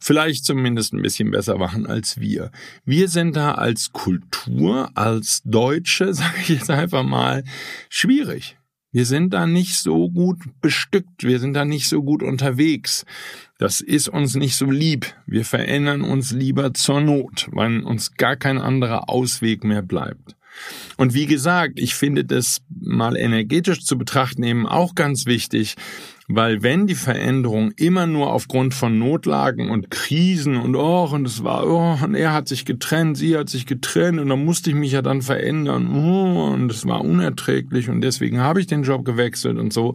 vielleicht 0.00 0.44
zumindest 0.44 0.92
ein 0.92 1.02
bisschen 1.02 1.30
besser 1.30 1.56
machen 1.58 1.86
als 1.86 2.18
wir. 2.20 2.50
Wir 2.84 3.08
sind 3.08 3.36
da 3.36 3.52
als 3.52 3.92
Kultur, 3.92 4.90
als 4.94 5.42
Deutsche, 5.44 6.12
sage 6.14 6.38
ich 6.42 6.48
jetzt 6.48 6.70
einfach 6.70 7.04
mal, 7.04 7.44
schwierig. 7.88 8.56
Wir 8.90 9.04
sind 9.04 9.34
da 9.34 9.46
nicht 9.46 9.76
so 9.76 10.10
gut 10.10 10.38
bestückt, 10.62 11.22
wir 11.22 11.38
sind 11.40 11.52
da 11.52 11.66
nicht 11.66 11.88
so 11.88 12.02
gut 12.02 12.22
unterwegs. 12.22 13.04
Das 13.58 13.80
ist 13.80 14.08
uns 14.08 14.34
nicht 14.34 14.56
so 14.56 14.70
lieb. 14.70 15.14
Wir 15.26 15.44
verändern 15.44 16.00
uns 16.00 16.32
lieber 16.32 16.72
zur 16.72 17.00
Not, 17.00 17.48
weil 17.52 17.80
uns 17.80 18.14
gar 18.14 18.36
kein 18.36 18.58
anderer 18.58 19.10
Ausweg 19.10 19.62
mehr 19.62 19.82
bleibt. 19.82 20.36
Und 20.96 21.14
wie 21.14 21.26
gesagt, 21.26 21.78
ich 21.78 21.94
finde 21.94 22.24
das 22.24 22.62
mal 22.68 23.16
energetisch 23.16 23.84
zu 23.84 23.98
betrachten 23.98 24.42
eben 24.42 24.66
auch 24.66 24.94
ganz 24.94 25.26
wichtig, 25.26 25.76
weil 26.28 26.62
wenn 26.62 26.86
die 26.86 26.94
Veränderung 26.94 27.72
immer 27.76 28.06
nur 28.06 28.32
aufgrund 28.32 28.74
von 28.74 28.98
Notlagen 28.98 29.70
und 29.70 29.90
Krisen 29.90 30.56
und 30.56 30.76
oh, 30.76 31.08
und 31.10 31.26
es 31.26 31.42
war, 31.42 31.66
oh, 31.66 32.04
und 32.04 32.14
er 32.14 32.34
hat 32.34 32.48
sich 32.48 32.66
getrennt, 32.66 33.16
sie 33.16 33.36
hat 33.36 33.48
sich 33.48 33.64
getrennt 33.64 34.20
und 34.20 34.28
dann 34.28 34.44
musste 34.44 34.68
ich 34.70 34.76
mich 34.76 34.92
ja 34.92 35.00
dann 35.00 35.22
verändern, 35.22 35.90
oh, 35.90 36.52
und 36.52 36.70
es 36.70 36.86
war 36.86 37.00
unerträglich 37.00 37.88
und 37.88 38.02
deswegen 38.02 38.40
habe 38.40 38.60
ich 38.60 38.66
den 38.66 38.82
Job 38.82 39.06
gewechselt 39.06 39.56
und 39.56 39.72
so. 39.72 39.94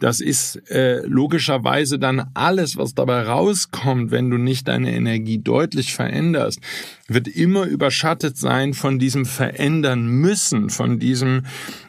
Das 0.00 0.20
ist 0.20 0.56
äh, 0.70 1.06
logischerweise 1.06 2.00
dann 2.00 2.28
alles, 2.34 2.76
was 2.76 2.94
dabei 2.94 3.22
rauskommt, 3.22 4.10
wenn 4.10 4.28
du 4.28 4.38
nicht 4.38 4.66
deine 4.66 4.92
Energie 4.92 5.38
deutlich 5.38 5.94
veränderst, 5.94 6.60
wird 7.06 7.28
immer 7.28 7.64
überschattet 7.66 8.36
sein 8.36 8.74
von 8.74 8.98
diesem 8.98 9.24
Verändern 9.24 10.06
müssen, 10.06 10.68
von 10.68 10.98
diesem, 10.98 11.46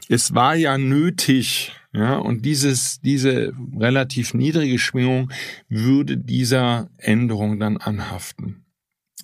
es 0.07 0.35
war 0.35 0.55
ja 0.55 0.77
nötig, 0.77 1.73
ja, 1.95 2.17
und 2.17 2.43
dieses, 2.43 2.99
diese 2.99 3.53
relativ 3.79 4.33
niedrige 4.33 4.79
Schwingung 4.79 5.31
würde 5.69 6.17
dieser 6.17 6.89
Änderung 6.97 7.57
dann 7.57 7.77
anhaften. 7.77 8.65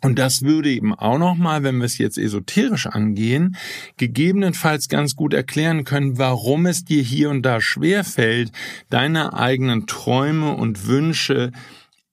Und 0.02 0.18
das 0.18 0.42
würde 0.44 0.72
eben 0.72 0.96
auch 0.96 1.18
nochmal, 1.18 1.64
wenn 1.64 1.78
wir 1.78 1.86
es 1.86 1.98
jetzt 1.98 2.18
esoterisch 2.18 2.88
angehen, 2.88 3.58
gegebenenfalls 3.98 4.88
ganz 4.88 5.16
gut 5.16 5.34
erklären 5.34 5.84
können, 5.84 6.18
warum 6.18 6.66
es 6.66 6.86
dir 6.86 7.04
hier 7.04 7.30
und 7.30 7.44
da 7.44 7.60
schwerfällt, 7.60 8.52
deine 8.90 9.34
eigenen 9.34 9.86
Träume 9.86 10.56
und 10.56 10.88
Wünsche 10.88 11.52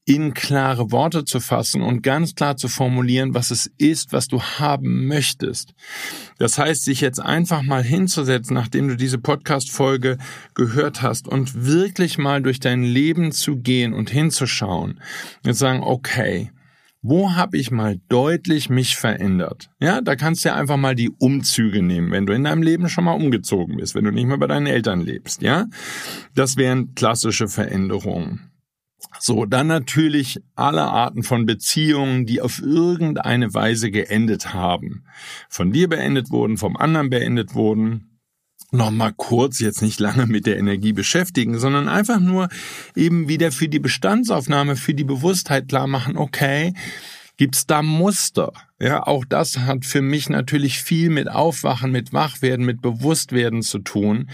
in 0.09 0.33
klare 0.33 0.91
Worte 0.91 1.27
zu 1.27 1.39
fassen 1.39 1.83
und 1.83 2.03
ganz 2.03 2.35
klar 2.35 2.57
zu 2.57 2.69
formulieren, 2.69 3.35
was 3.35 3.51
es 3.51 3.71
ist, 3.77 4.11
was 4.11 4.27
du 4.27 4.41
haben 4.41 5.07
möchtest. 5.07 5.75
Das 6.39 6.57
heißt, 6.57 6.83
sich 6.83 7.03
jetzt 7.03 7.21
einfach 7.21 7.63
mal 7.63 7.83
hinzusetzen, 7.83 8.55
nachdem 8.55 8.89
du 8.89 8.97
diese 8.97 9.19
Podcast-Folge 9.19 10.17
gehört 10.55 11.03
hast 11.03 11.29
und 11.29 11.67
wirklich 11.67 12.17
mal 12.17 12.41
durch 12.41 12.59
dein 12.59 12.85
Leben 12.85 13.33
zu 13.33 13.57
gehen 13.57 13.93
und 13.93 14.09
hinzuschauen 14.09 14.99
und 15.45 15.53
sagen, 15.53 15.83
okay, 15.83 16.53
wo 17.03 17.35
habe 17.35 17.59
ich 17.59 17.71
mal 17.71 18.01
deutlich 18.09 18.71
mich 18.71 18.97
verändert? 18.97 19.69
Ja, 19.79 20.01
da 20.01 20.17
kannst 20.17 20.43
du 20.43 20.49
ja 20.49 20.57
einfach 20.57 20.79
mal 20.79 20.95
die 20.95 21.11
Umzüge 21.11 21.83
nehmen, 21.83 22.13
wenn 22.13 22.25
du 22.25 22.33
in 22.33 22.45
deinem 22.45 22.63
Leben 22.63 22.89
schon 22.89 23.05
mal 23.05 23.13
umgezogen 23.13 23.77
bist, 23.77 23.95
wenn 23.95 24.05
du 24.05 24.11
nicht 24.11 24.27
mehr 24.27 24.39
bei 24.39 24.47
deinen 24.47 24.67
Eltern 24.67 25.03
lebst, 25.03 25.43
ja? 25.43 25.67
Das 26.35 26.57
wären 26.57 26.95
klassische 26.95 27.47
Veränderungen. 27.47 28.48
So, 29.21 29.45
dann 29.45 29.69
natürlich 29.69 30.41
alle 30.55 30.83
Arten 30.83 31.23
von 31.23 31.47
Beziehungen, 31.47 32.27
die 32.27 32.41
auf 32.41 32.61
irgendeine 32.61 33.55
Weise 33.55 33.91
geendet 33.91 34.53
haben. 34.53 35.05
Von 35.49 35.73
dir 35.73 35.89
beendet 35.89 36.31
wurden, 36.31 36.57
vom 36.57 36.77
anderen 36.77 37.11
beendet 37.11 37.55
wurden. 37.55 38.21
Nochmal 38.71 39.15
kurz, 39.17 39.61
jetzt 39.61 39.83
nicht 39.83 39.99
lange 39.99 40.27
mit 40.27 40.47
der 40.47 40.59
Energie 40.59 40.93
beschäftigen, 40.93 41.59
sondern 41.59 41.89
einfach 41.89 42.21
nur 42.21 42.49
eben 42.95 43.29
wieder 43.29 43.51
für 43.51 43.69
die 43.69 43.79
Bestandsaufnahme, 43.79 44.77
für 44.77 44.95
die 44.95 45.05
Bewusstheit 45.05 45.69
klar 45.69 45.87
machen, 45.87 46.19
okay, 46.19 46.75
Gibt's 47.39 47.67
da 47.67 47.83
Muster? 47.83 48.53
Ja, 48.81 49.05
auch 49.07 49.25
das 49.25 49.61
hat 49.61 49.85
für 49.85 50.03
mich 50.03 50.29
natürlich 50.29 50.83
viel 50.83 51.09
mit 51.09 51.31
Aufwachen, 51.31 51.93
mit 51.93 52.13
Wachwerden, 52.13 52.67
mit 52.67 52.83
Bewusstwerden 52.83 53.63
zu 53.63 53.79
tun. 53.79 54.29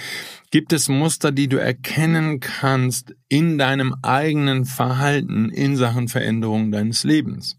Gibt 0.50 0.72
es 0.72 0.88
Muster, 0.88 1.30
die 1.30 1.48
du 1.48 1.58
erkennen 1.58 2.40
kannst 2.40 3.14
in 3.28 3.58
deinem 3.58 3.94
eigenen 4.00 4.64
Verhalten 4.64 5.50
in 5.50 5.76
Sachen 5.76 6.08
Veränderung 6.08 6.72
deines 6.72 7.04
Lebens? 7.04 7.58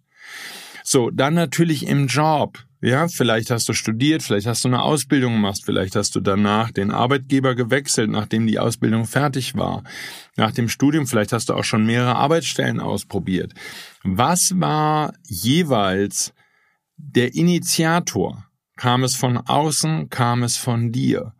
So, 0.83 1.11
dann 1.11 1.35
natürlich 1.35 1.85
im 1.85 2.07
Job. 2.07 2.64
Ja, 2.81 3.07
vielleicht 3.07 3.51
hast 3.51 3.67
du 3.69 3.73
studiert, 3.73 4.21
vielleicht 4.21 4.47
hast 4.47 4.63
du 4.63 4.67
eine 4.67 4.81
Ausbildung 4.81 5.33
gemacht, 5.33 5.61
vielleicht 5.63 5.95
hast 5.95 6.15
du 6.15 6.19
danach 6.19 6.71
den 6.71 6.91
Arbeitgeber 6.91 7.55
gewechselt, 7.55 8.09
nachdem 8.09 8.45
die 8.47 8.59
Ausbildung 8.59 9.05
fertig 9.05 9.55
war. 9.55 9.83
Nach 10.35 10.51
dem 10.51 10.67
Studium, 10.67 11.07
vielleicht 11.07 11.31
hast 11.31 11.49
du 11.49 11.53
auch 11.53 11.63
schon 11.63 11.85
mehrere 11.85 12.15
Arbeitsstellen 12.15 12.79
ausprobiert. 12.79 13.53
Was 14.03 14.59
war 14.59 15.13
jeweils 15.23 16.33
der 16.97 17.33
Initiator? 17.33 18.45
Kam 18.75 19.03
es 19.03 19.15
von 19.15 19.37
außen, 19.37 20.09
kam 20.09 20.43
es 20.43 20.57
von 20.57 20.91
dir? 20.91 21.33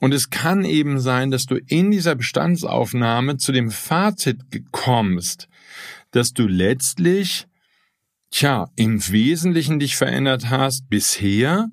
Und 0.00 0.14
es 0.14 0.30
kann 0.30 0.64
eben 0.64 0.98
sein, 0.98 1.30
dass 1.30 1.44
du 1.44 1.56
in 1.56 1.90
dieser 1.90 2.14
Bestandsaufnahme 2.14 3.36
zu 3.36 3.52
dem 3.52 3.70
Fazit 3.70 4.40
kommst, 4.72 5.48
dass 6.10 6.32
du 6.32 6.46
letztlich 6.46 7.46
tja, 8.30 8.70
im 8.76 9.06
Wesentlichen 9.08 9.78
dich 9.78 9.96
verändert 9.96 10.50
hast 10.50 10.88
bisher 10.88 11.70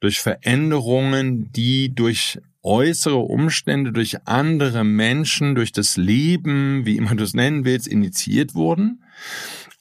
durch 0.00 0.20
Veränderungen, 0.20 1.52
die 1.52 1.94
durch 1.94 2.40
äußere 2.62 3.16
Umstände, 3.16 3.92
durch 3.92 4.26
andere 4.26 4.84
Menschen, 4.84 5.54
durch 5.54 5.72
das 5.72 5.96
Leben, 5.96 6.84
wie 6.84 6.96
immer 6.96 7.14
du 7.14 7.24
es 7.24 7.34
nennen 7.34 7.64
willst, 7.64 7.86
initiiert 7.86 8.54
wurden. 8.54 9.02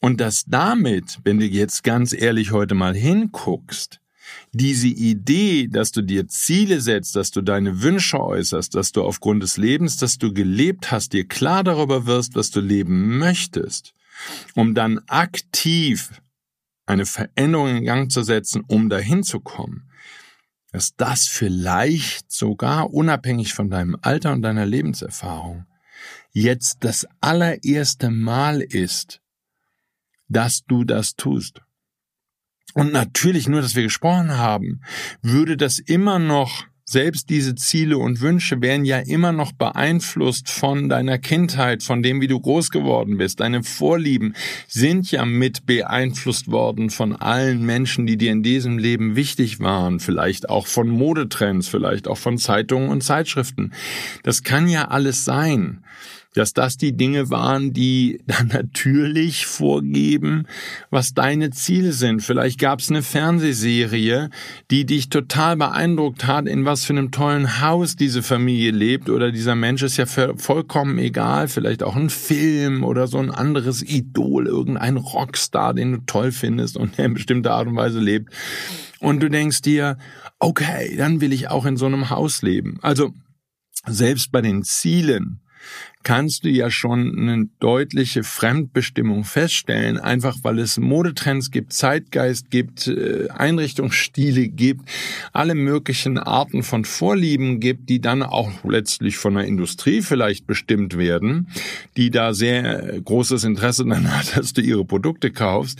Und 0.01 0.21
dass 0.21 0.45
damit, 0.45 1.19
wenn 1.23 1.39
du 1.39 1.45
jetzt 1.45 1.83
ganz 1.83 2.13
ehrlich 2.13 2.51
heute 2.51 2.75
mal 2.75 2.95
hinguckst, 2.95 3.99
diese 4.53 4.87
Idee, 4.87 5.67
dass 5.67 5.91
du 5.91 6.01
dir 6.01 6.27
Ziele 6.27 6.81
setzt, 6.81 7.15
dass 7.15 7.31
du 7.31 7.41
deine 7.41 7.81
Wünsche 7.81 8.19
äußerst, 8.21 8.73
dass 8.75 8.91
du 8.91 9.03
aufgrund 9.03 9.43
des 9.43 9.57
Lebens, 9.57 9.97
das 9.97 10.17
du 10.17 10.33
gelebt 10.33 10.91
hast, 10.91 11.13
dir 11.13 11.27
klar 11.27 11.63
darüber 11.63 12.05
wirst, 12.05 12.35
was 12.35 12.51
du 12.51 12.59
leben 12.61 13.17
möchtest, 13.17 13.93
um 14.55 14.75
dann 14.75 14.99
aktiv 15.07 16.21
eine 16.85 17.05
Veränderung 17.05 17.77
in 17.77 17.85
Gang 17.85 18.11
zu 18.11 18.23
setzen, 18.23 18.63
um 18.67 18.89
dahin 18.89 19.23
zu 19.23 19.39
kommen, 19.39 19.89
dass 20.71 20.95
das 20.95 21.27
vielleicht 21.27 22.31
sogar 22.31 22.91
unabhängig 22.93 23.53
von 23.53 23.69
deinem 23.69 23.97
Alter 24.01 24.33
und 24.33 24.41
deiner 24.41 24.65
Lebenserfahrung 24.65 25.65
jetzt 26.31 26.77
das 26.81 27.07
allererste 27.21 28.09
Mal 28.09 28.61
ist, 28.61 29.21
dass 30.27 30.63
du 30.65 30.83
das 30.83 31.15
tust. 31.15 31.61
Und 32.75 32.93
natürlich 32.93 33.47
nur, 33.47 33.61
dass 33.61 33.75
wir 33.75 33.83
gesprochen 33.83 34.37
haben, 34.37 34.81
würde 35.21 35.57
das 35.57 35.79
immer 35.79 36.19
noch 36.19 36.65
selbst 36.89 37.29
diese 37.29 37.53
Ziele 37.53 37.99
und 37.99 38.19
Wünsche 38.19 38.61
werden 38.61 38.83
ja 38.83 38.97
immer 38.97 39.31
noch 39.31 39.51
beeinflusst 39.51 40.49
von 40.49 40.89
deiner 40.89 41.19
Kindheit, 41.19 41.83
von 41.83 42.01
dem, 42.01 42.19
wie 42.19 42.27
du 42.27 42.39
groß 42.39 42.71
geworden 42.71 43.17
bist. 43.17 43.41
Deine 43.41 43.61
Vorlieben 43.61 44.33
sind 44.67 45.11
ja 45.11 45.23
mit 45.23 45.67
beeinflusst 45.67 46.49
worden 46.49 46.89
von 46.89 47.15
allen 47.15 47.63
Menschen, 47.63 48.07
die 48.07 48.17
dir 48.17 48.31
in 48.31 48.41
diesem 48.41 48.79
Leben 48.79 49.15
wichtig 49.15 49.59
waren. 49.59 49.99
Vielleicht 49.99 50.49
auch 50.49 50.65
von 50.65 50.89
Modetrends, 50.89 51.67
vielleicht 51.67 52.07
auch 52.07 52.17
von 52.17 52.39
Zeitungen 52.39 52.89
und 52.89 53.03
Zeitschriften. 53.03 53.71
Das 54.23 54.41
kann 54.41 54.67
ja 54.67 54.87
alles 54.87 55.25
sein. 55.25 55.83
Dass 56.35 56.53
das 56.53 56.77
die 56.77 56.95
Dinge 56.95 57.29
waren, 57.29 57.73
die 57.73 58.21
dann 58.27 58.47
natürlich 58.47 59.45
vorgeben, 59.45 60.45
was 60.89 61.13
deine 61.13 61.49
Ziele 61.51 61.91
sind. 61.91 62.21
Vielleicht 62.21 62.59
gab 62.59 62.79
es 62.79 62.89
eine 62.89 63.01
Fernsehserie, 63.01 64.29
die 64.69 64.85
dich 64.85 65.09
total 65.09 65.57
beeindruckt 65.57 66.27
hat, 66.27 66.47
in 66.47 66.65
was 66.65 66.85
für 66.85 66.93
einem 66.93 67.11
tollen 67.11 67.61
Haus 67.61 67.95
diese 67.95 68.21
Familie 68.21 68.71
lebt 68.71 69.09
oder 69.09 69.31
dieser 69.31 69.55
Mensch 69.55 69.81
ist 69.83 69.97
ja 69.97 70.05
vollkommen 70.05 70.97
egal, 70.99 71.47
vielleicht 71.47 71.83
auch 71.83 71.95
ein 71.95 72.09
Film 72.09 72.83
oder 72.83 73.07
so 73.07 73.17
ein 73.17 73.31
anderes 73.31 73.81
Idol, 73.81 74.47
irgendein 74.47 74.97
Rockstar, 74.97 75.73
den 75.73 75.91
du 75.91 75.97
toll 76.05 76.31
findest 76.31 76.77
und 76.77 76.97
der 76.97 77.05
in 77.05 77.13
bestimmter 77.15 77.53
Art 77.53 77.67
und 77.67 77.75
Weise 77.75 77.99
lebt. 77.99 78.31
Und 78.99 79.21
du 79.21 79.29
denkst 79.29 79.61
dir, 79.61 79.97
okay, 80.39 80.95
dann 80.97 81.21
will 81.21 81.31
ich 81.33 81.49
auch 81.49 81.65
in 81.65 81.77
so 81.77 81.85
einem 81.85 82.09
Haus 82.09 82.41
leben. 82.41 82.79
Also 82.81 83.13
selbst 83.85 84.31
bei 84.31 84.41
den 84.41 84.63
Zielen 84.63 85.41
kannst 86.03 86.45
du 86.45 86.49
ja 86.49 86.71
schon 86.71 87.17
eine 87.17 87.49
deutliche 87.59 88.23
Fremdbestimmung 88.23 89.25
feststellen, 89.25 89.97
einfach 89.97 90.37
weil 90.43 90.59
es 90.59 90.77
Modetrends 90.77 91.51
gibt, 91.51 91.73
Zeitgeist 91.73 92.49
gibt, 92.49 92.87
äh, 92.87 93.27
Einrichtungsstile 93.29 94.47
gibt, 94.47 94.89
alle 95.33 95.55
möglichen 95.55 96.17
Arten 96.17 96.63
von 96.63 96.85
Vorlieben 96.85 97.59
gibt, 97.59 97.89
die 97.89 97.99
dann 97.99 98.23
auch 98.23 98.63
letztlich 98.63 99.17
von 99.17 99.35
der 99.35 99.45
Industrie 99.45 100.01
vielleicht 100.01 100.47
bestimmt 100.47 100.97
werden, 100.97 101.49
die 101.97 102.09
da 102.09 102.33
sehr 102.33 102.99
großes 103.03 103.43
Interesse 103.43 103.85
dann 103.89 104.15
hat, 104.15 104.37
dass 104.37 104.53
du 104.53 104.61
ihre 104.61 104.85
Produkte 104.85 105.31
kaufst. 105.31 105.79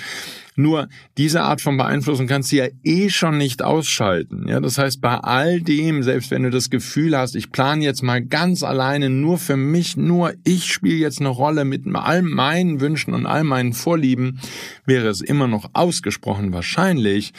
Nur 0.59 0.89
diese 1.17 1.43
Art 1.43 1.61
von 1.61 1.77
Beeinflussung 1.77 2.27
kannst 2.27 2.51
du 2.51 2.57
ja 2.57 2.67
eh 2.83 3.07
schon 3.07 3.37
nicht 3.37 3.63
ausschalten. 3.63 4.45
Ja, 4.49 4.59
das 4.59 4.77
heißt, 4.77 4.99
bei 4.99 5.15
all 5.15 5.61
dem, 5.61 6.03
selbst 6.03 6.31
wenn 6.31 6.43
du 6.43 6.49
das 6.49 6.69
Gefühl 6.69 7.17
hast, 7.17 7.35
ich 7.35 7.53
plane 7.53 7.81
jetzt 7.81 8.03
mal 8.03 8.21
ganz 8.21 8.61
alleine 8.61 9.09
nur 9.09 9.37
für 9.37 9.55
mich, 9.55 9.95
nur 9.95 10.33
ich 10.43 10.65
spiele 10.65 10.97
jetzt 10.97 11.21
eine 11.21 11.29
Rolle 11.29 11.63
mit 11.63 11.83
all 11.93 12.23
meinen 12.23 12.81
Wünschen 12.81 13.13
und 13.13 13.25
all 13.25 13.45
meinen 13.45 13.71
Vorlieben, 13.71 14.41
wäre 14.85 15.07
es 15.07 15.21
immer 15.21 15.47
noch 15.47 15.69
ausgesprochen 15.71 16.51
wahrscheinlich, 16.51 17.31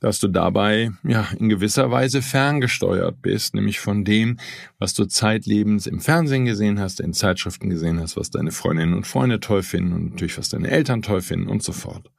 dass 0.00 0.20
du 0.20 0.28
dabei 0.28 0.90
ja 1.02 1.28
in 1.38 1.48
gewisser 1.48 1.90
Weise 1.90 2.20
ferngesteuert 2.20 3.22
bist, 3.22 3.54
nämlich 3.54 3.80
von 3.80 4.04
dem, 4.04 4.36
was 4.78 4.92
du 4.92 5.06
zeitlebens 5.06 5.86
im 5.86 6.00
Fernsehen 6.00 6.44
gesehen 6.44 6.78
hast, 6.78 7.00
in 7.00 7.14
Zeitschriften 7.14 7.70
gesehen 7.70 8.00
hast, 8.00 8.18
was 8.18 8.28
deine 8.28 8.52
Freundinnen 8.52 8.92
und 8.92 9.06
Freunde 9.06 9.40
toll 9.40 9.62
finden 9.62 9.94
und 9.94 10.10
natürlich 10.10 10.36
was 10.36 10.50
deine 10.50 10.70
Eltern 10.70 11.00
toll 11.00 11.22
finden 11.22 11.48
und 11.48 11.62
so 11.62 11.72
fort. 11.72 12.10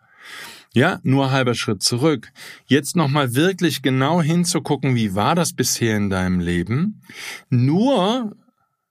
Ja, 0.74 1.00
nur 1.04 1.32
halber 1.32 1.54
Schritt 1.54 1.84
zurück. 1.84 2.32
Jetzt 2.66 2.96
nochmal 2.96 3.36
wirklich 3.36 3.82
genau 3.82 4.22
hinzugucken, 4.22 4.96
wie 4.96 5.16
war 5.16 5.36
das 5.36 5.54
bisher 5.54 5.98
in 5.98 6.10
deinem 6.10 6.40
Leben? 6.40 7.01
Nur 7.50 8.36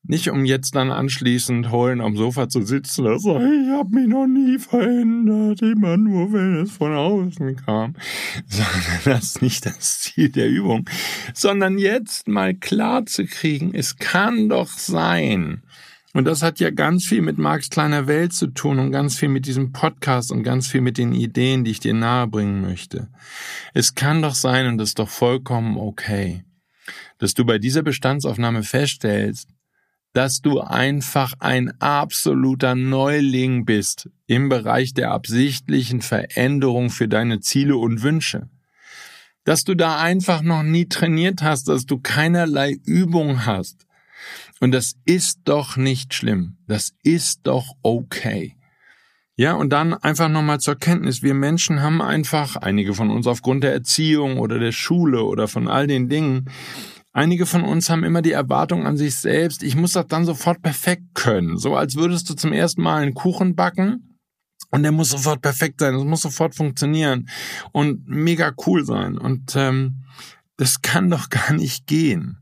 nicht 0.03 0.31
um 0.31 0.45
jetzt 0.45 0.75
dann 0.75 0.91
anschließend 0.91 1.71
heulen 1.71 2.01
am 2.01 2.17
Sofa 2.17 2.49
zu 2.49 2.63
sitzen 2.63 3.07
und 3.07 3.21
sagen, 3.21 3.65
ich 3.65 3.71
habe 3.71 3.95
mich 3.95 4.09
noch 4.09 4.27
nie 4.27 4.59
verändert, 4.59 5.63
immer 5.63 5.97
nur, 5.97 6.33
wenn 6.33 6.57
es 6.57 6.73
von 6.73 6.93
außen 6.93 7.57
kam. 7.57 7.95
Sondern 8.47 9.01
das 9.05 9.25
ist 9.25 9.43
nicht 9.43 9.67
das 9.67 10.01
Ziel 10.01 10.31
der 10.31 10.49
Übung. 10.49 10.89
Sondern 11.35 11.79
jetzt 11.79 12.29
mal 12.29 12.55
klar 12.55 13.07
zu 13.07 13.25
kriegen, 13.27 13.75
es 13.75 13.97
kann 13.97 14.49
doch 14.49 14.71
sein, 14.71 15.63
und 16.12 16.25
das 16.25 16.43
hat 16.43 16.59
ja 16.59 16.71
ganz 16.71 17.07
viel 17.07 17.23
mit 17.23 17.38
Marx 17.38 17.71
kleiner 17.71 18.09
Welt 18.09 18.33
zu 18.33 18.49
tun 18.49 18.81
und 18.81 18.90
ganz 18.90 19.17
viel 19.17 19.29
mit 19.29 19.47
diesem 19.47 19.73
Podcast 19.73 20.33
und 20.33 20.43
ganz 20.43 20.67
viel 20.67 20.81
mit 20.81 20.99
den 20.99 21.14
Ideen, 21.14 21.62
die 21.62 21.71
ich 21.71 21.81
dir 21.81 21.95
nahebringen 21.95 22.61
möchte. 22.61 23.09
Es 23.75 23.95
kann 23.95 24.21
doch 24.21 24.35
sein, 24.35 24.67
und 24.67 24.79
das 24.79 24.90
ist 24.90 24.99
doch 24.99 25.09
vollkommen 25.09 25.76
okay, 25.76 26.43
dass 27.19 27.35
du 27.35 27.45
bei 27.45 27.59
dieser 27.59 27.83
Bestandsaufnahme 27.83 28.64
feststellst, 28.64 29.49
dass 30.12 30.40
du 30.40 30.61
einfach 30.61 31.35
ein 31.38 31.81
absoluter 31.81 32.75
Neuling 32.75 33.64
bist 33.64 34.09
im 34.26 34.49
Bereich 34.49 34.95
der 34.95 35.12
absichtlichen 35.12 36.02
Veränderung 36.02 36.90
für 36.90 37.07
deine 37.07 37.38
Ziele 37.38 37.76
und 37.76 38.02
Wünsche. 38.02 38.49
Dass 39.45 39.62
du 39.62 39.76
da 39.76 40.00
einfach 40.00 40.43
noch 40.43 40.64
nie 40.64 40.87
trainiert 40.87 41.43
hast, 41.43 41.69
dass 41.69 41.87
du 41.87 41.99
keinerlei 41.99 42.76
Übung 42.85 43.47
hast 43.47 43.87
und 44.61 44.73
das 44.73 44.95
ist 45.05 45.40
doch 45.45 45.76
nicht 45.76 46.14
schlimm. 46.14 46.59
Das 46.67 46.93
ist 47.02 47.40
doch 47.45 47.75
okay. 47.83 48.57
Ja, 49.37 49.55
und 49.55 49.71
dann 49.71 49.95
einfach 49.95 50.29
nochmal 50.29 50.61
zur 50.61 50.76
Kenntnis. 50.76 51.23
Wir 51.23 51.33
Menschen 51.33 51.81
haben 51.81 52.02
einfach, 52.02 52.57
einige 52.57 52.93
von 52.93 53.11
uns 53.11 53.26
aufgrund 53.26 53.64
der 53.64 53.73
Erziehung 53.73 54.38
oder 54.38 54.59
der 54.59 54.73
Schule 54.73 55.25
oder 55.25 55.49
von 55.49 55.67
all 55.67 55.87
den 55.87 56.11
Dingen, 56.11 56.50
einige 57.12 57.47
von 57.47 57.62
uns 57.62 57.88
haben 57.88 58.05
immer 58.05 58.20
die 58.20 58.33
Erwartung 58.33 58.87
an 58.87 58.99
sich 58.99 59.14
selbst, 59.14 59.62
ich 59.62 59.77
muss 59.77 59.92
das 59.92 60.07
dann 60.09 60.27
sofort 60.27 60.61
perfekt 60.61 61.14
können. 61.14 61.57
So 61.57 61.75
als 61.75 61.96
würdest 61.96 62.29
du 62.29 62.35
zum 62.35 62.53
ersten 62.53 62.83
Mal 62.83 63.01
einen 63.01 63.14
Kuchen 63.14 63.57
backen 63.57 64.18
und 64.70 64.83
der 64.83 64.92
muss 64.92 65.09
sofort 65.09 65.40
perfekt 65.40 65.81
sein, 65.81 65.94
es 65.94 66.05
muss 66.05 66.20
sofort 66.20 66.55
funktionieren 66.55 67.31
und 67.73 68.07
mega 68.07 68.53
cool 68.66 68.85
sein. 68.85 69.16
Und 69.16 69.57
ähm, 69.57 70.05
das 70.59 70.83
kann 70.83 71.09
doch 71.09 71.31
gar 71.31 71.55
nicht 71.55 71.87
gehen. 71.87 72.39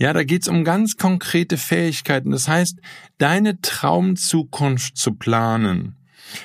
Ja, 0.00 0.12
da 0.12 0.22
geht's 0.22 0.46
um 0.46 0.62
ganz 0.62 0.96
konkrete 0.96 1.56
Fähigkeiten. 1.56 2.30
Das 2.30 2.46
heißt, 2.46 2.78
deine 3.18 3.60
Traumzukunft 3.60 4.96
zu 4.96 5.14
planen, 5.14 5.96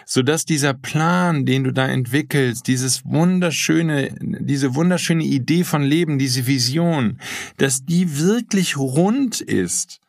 sodass 0.07 0.45
dieser 0.45 0.73
Plan, 0.73 1.45
den 1.45 1.63
du 1.63 1.71
da 1.71 1.87
entwickelst, 1.87 2.65
dieses 2.67 3.05
wunderschöne, 3.05 4.15
diese 4.19 4.73
wunderschöne 4.73 5.23
Idee 5.23 5.63
von 5.63 5.83
Leben, 5.83 6.17
diese 6.17 6.47
Vision, 6.47 7.19
dass 7.57 7.85
die 7.85 8.17
wirklich 8.17 8.75
rund 8.75 9.39
ist 9.39 9.99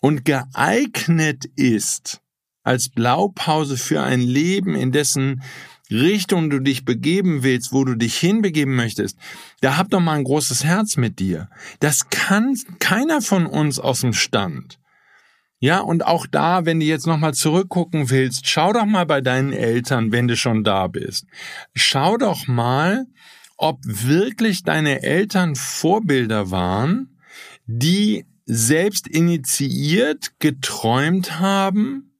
und 0.00 0.24
geeignet 0.24 1.44
ist 1.54 2.22
als 2.62 2.88
Blaupause 2.88 3.76
für 3.76 4.02
ein 4.02 4.20
Leben, 4.20 4.74
in 4.74 4.90
dessen 4.90 5.42
Richtung 5.90 6.50
du 6.50 6.58
dich 6.60 6.84
begeben 6.84 7.42
willst, 7.42 7.72
wo 7.72 7.84
du 7.84 7.94
dich 7.94 8.16
hinbegeben 8.16 8.74
möchtest, 8.74 9.18
da 9.60 9.76
hab 9.76 9.90
doch 9.90 10.00
mal 10.00 10.14
ein 10.14 10.24
großes 10.24 10.64
Herz 10.64 10.96
mit 10.96 11.18
dir. 11.18 11.48
Das 11.80 12.10
kann 12.10 12.58
keiner 12.78 13.22
von 13.22 13.46
uns 13.46 13.78
aus 13.78 14.00
dem 14.00 14.12
Stand. 14.12 14.78
Ja, 15.58 15.80
und 15.80 16.04
auch 16.04 16.26
da, 16.26 16.66
wenn 16.66 16.80
du 16.80 16.86
jetzt 16.86 17.06
nochmal 17.06 17.32
zurückgucken 17.32 18.10
willst, 18.10 18.46
schau 18.46 18.72
doch 18.72 18.84
mal 18.84 19.06
bei 19.06 19.20
deinen 19.20 19.52
Eltern, 19.52 20.12
wenn 20.12 20.28
du 20.28 20.36
schon 20.36 20.64
da 20.64 20.86
bist. 20.86 21.26
Schau 21.74 22.18
doch 22.18 22.46
mal, 22.46 23.06
ob 23.56 23.78
wirklich 23.84 24.64
deine 24.64 25.02
Eltern 25.02 25.54
Vorbilder 25.54 26.50
waren, 26.50 27.18
die 27.64 28.26
selbst 28.44 29.08
initiiert 29.08 30.38
geträumt 30.40 31.40
haben, 31.40 32.15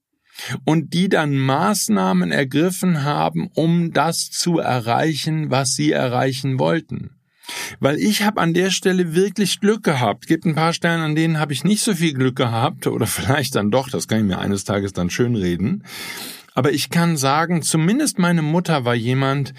und 0.65 0.93
die 0.93 1.09
dann 1.09 1.37
Maßnahmen 1.37 2.31
ergriffen 2.31 3.03
haben, 3.03 3.49
um 3.53 3.91
das 3.93 4.29
zu 4.29 4.59
erreichen, 4.59 5.49
was 5.49 5.75
sie 5.75 5.91
erreichen 5.91 6.59
wollten. 6.59 7.11
Weil 7.79 7.97
ich 7.97 8.23
habe 8.23 8.41
an 8.41 8.53
der 8.53 8.71
Stelle 8.71 9.15
wirklich 9.15 9.59
Glück 9.59 9.83
gehabt. 9.83 10.27
Gibt 10.27 10.45
ein 10.45 10.55
paar 10.55 10.73
Stellen, 10.73 11.01
an 11.01 11.15
denen 11.15 11.39
habe 11.39 11.53
ich 11.53 11.63
nicht 11.63 11.81
so 11.81 11.93
viel 11.93 12.13
Glück 12.13 12.35
gehabt 12.35 12.87
oder 12.87 13.07
vielleicht 13.07 13.55
dann 13.55 13.71
doch, 13.71 13.89
das 13.89 14.07
kann 14.07 14.19
ich 14.19 14.25
mir 14.25 14.39
eines 14.39 14.63
Tages 14.63 14.93
dann 14.93 15.09
schön 15.09 15.35
reden. 15.35 15.83
Aber 16.53 16.71
ich 16.71 16.89
kann 16.89 17.17
sagen, 17.17 17.61
zumindest 17.61 18.17
meine 18.19 18.41
Mutter 18.41 18.83
war 18.83 18.95
jemand, 18.95 19.53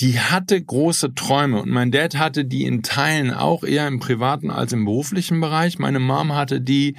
die 0.00 0.18
hatte 0.18 0.60
große 0.60 1.14
Träume 1.14 1.62
und 1.62 1.70
mein 1.70 1.90
Dad 1.90 2.16
hatte 2.16 2.44
die 2.44 2.64
in 2.64 2.82
Teilen 2.82 3.32
auch 3.32 3.62
eher 3.62 3.86
im 3.86 4.00
privaten 4.00 4.50
als 4.50 4.72
im 4.72 4.84
beruflichen 4.84 5.40
Bereich. 5.40 5.78
Meine 5.78 6.00
Mom 6.00 6.34
hatte 6.34 6.60
die 6.60 6.96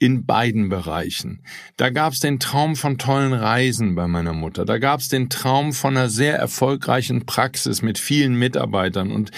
in 0.00 0.26
beiden 0.26 0.68
Bereichen. 0.68 1.40
Da 1.76 1.90
gab's 1.90 2.20
den 2.20 2.38
Traum 2.38 2.76
von 2.76 2.98
tollen 2.98 3.32
Reisen 3.32 3.94
bei 3.94 4.06
meiner 4.06 4.32
Mutter. 4.32 4.64
Da 4.64 4.78
gab's 4.78 5.08
den 5.08 5.28
Traum 5.28 5.72
von 5.72 5.96
einer 5.96 6.08
sehr 6.08 6.36
erfolgreichen 6.36 7.26
Praxis 7.26 7.82
mit 7.82 7.98
vielen 7.98 8.34
Mitarbeitern 8.34 9.10
und 9.10 9.30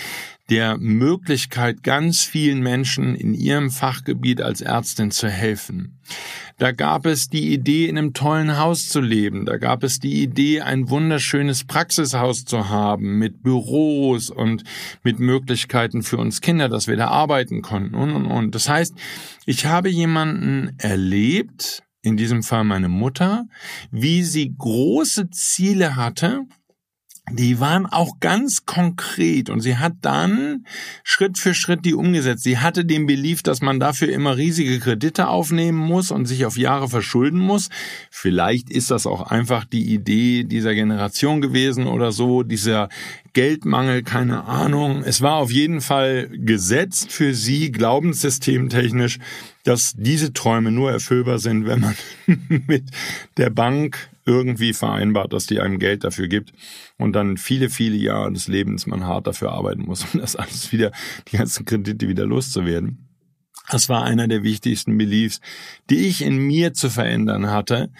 der 0.50 0.76
Möglichkeit, 0.78 1.84
ganz 1.84 2.24
vielen 2.24 2.60
Menschen 2.60 3.14
in 3.14 3.34
ihrem 3.34 3.70
Fachgebiet 3.70 4.42
als 4.42 4.60
Ärztin 4.60 5.12
zu 5.12 5.28
helfen. 5.28 6.00
Da 6.58 6.72
gab 6.72 7.06
es 7.06 7.28
die 7.28 7.54
Idee, 7.54 7.86
in 7.86 7.96
einem 7.96 8.12
tollen 8.12 8.58
Haus 8.58 8.88
zu 8.88 9.00
leben. 9.00 9.46
Da 9.46 9.56
gab 9.56 9.82
es 9.84 10.00
die 10.00 10.22
Idee, 10.22 10.60
ein 10.60 10.90
wunderschönes 10.90 11.64
Praxishaus 11.64 12.44
zu 12.44 12.68
haben 12.68 13.18
mit 13.18 13.42
Büros 13.42 14.28
und 14.28 14.64
mit 15.02 15.20
Möglichkeiten 15.20 16.02
für 16.02 16.18
uns 16.18 16.40
Kinder, 16.40 16.68
dass 16.68 16.88
wir 16.88 16.96
da 16.96 17.08
arbeiten 17.08 17.62
konnten 17.62 17.94
und, 17.94 18.10
und, 18.10 18.26
und. 18.26 18.54
Das 18.54 18.68
heißt, 18.68 18.94
ich 19.46 19.66
habe 19.66 19.88
jemanden 19.88 20.74
erlebt, 20.78 21.82
in 22.02 22.16
diesem 22.16 22.42
Fall 22.42 22.64
meine 22.64 22.88
Mutter, 22.88 23.46
wie 23.90 24.22
sie 24.22 24.54
große 24.56 25.30
Ziele 25.30 25.96
hatte, 25.96 26.42
die 27.32 27.60
waren 27.60 27.86
auch 27.86 28.18
ganz 28.20 28.66
konkret 28.66 29.50
und 29.50 29.60
sie 29.60 29.76
hat 29.76 29.92
dann 30.00 30.66
Schritt 31.04 31.38
für 31.38 31.54
Schritt 31.54 31.84
die 31.84 31.94
umgesetzt. 31.94 32.42
Sie 32.42 32.58
hatte 32.58 32.84
den 32.84 33.06
Belief, 33.06 33.42
dass 33.42 33.60
man 33.60 33.78
dafür 33.78 34.08
immer 34.08 34.36
riesige 34.36 34.80
Kredite 34.80 35.28
aufnehmen 35.28 35.78
muss 35.78 36.10
und 36.10 36.26
sich 36.26 36.44
auf 36.44 36.56
Jahre 36.56 36.88
verschulden 36.88 37.38
muss. 37.38 37.68
Vielleicht 38.10 38.70
ist 38.70 38.90
das 38.90 39.06
auch 39.06 39.30
einfach 39.30 39.64
die 39.64 39.92
Idee 39.92 40.44
dieser 40.44 40.74
Generation 40.74 41.40
gewesen 41.40 41.86
oder 41.86 42.10
so, 42.10 42.42
dieser 42.42 42.88
Geldmangel, 43.32 44.02
keine 44.02 44.44
Ahnung. 44.44 45.02
Es 45.04 45.22
war 45.22 45.36
auf 45.36 45.52
jeden 45.52 45.80
Fall 45.80 46.28
gesetzt 46.32 47.12
für 47.12 47.34
sie, 47.34 47.70
glaubenssystemtechnisch, 47.70 49.18
dass 49.62 49.94
diese 49.96 50.32
Träume 50.32 50.72
nur 50.72 50.90
erfüllbar 50.90 51.38
sind, 51.38 51.66
wenn 51.66 51.80
man 51.80 51.94
mit 52.66 52.84
der 53.36 53.50
Bank 53.50 54.10
irgendwie 54.30 54.72
vereinbart, 54.72 55.32
dass 55.32 55.46
die 55.46 55.58
einem 55.58 55.80
Geld 55.80 56.04
dafür 56.04 56.28
gibt 56.28 56.52
und 56.98 57.14
dann 57.14 57.36
viele, 57.36 57.68
viele 57.68 57.96
Jahre 57.96 58.32
des 58.32 58.46
Lebens 58.46 58.86
man 58.86 59.04
hart 59.04 59.26
dafür 59.26 59.50
arbeiten 59.50 59.82
muss, 59.82 60.04
um 60.14 60.20
das 60.20 60.36
alles 60.36 60.70
wieder, 60.72 60.92
die 61.28 61.36
ganzen 61.36 61.64
Kredite 61.64 62.08
wieder 62.08 62.26
loszuwerden. 62.26 63.08
Das 63.70 63.88
war 63.88 64.04
einer 64.04 64.26
der 64.26 64.42
wichtigsten 64.42 64.96
Beliefs, 64.96 65.40
die 65.90 66.06
ich 66.06 66.22
in 66.22 66.38
mir 66.38 66.74
zu 66.74 66.90
verändern 66.90 67.50
hatte 67.50 67.90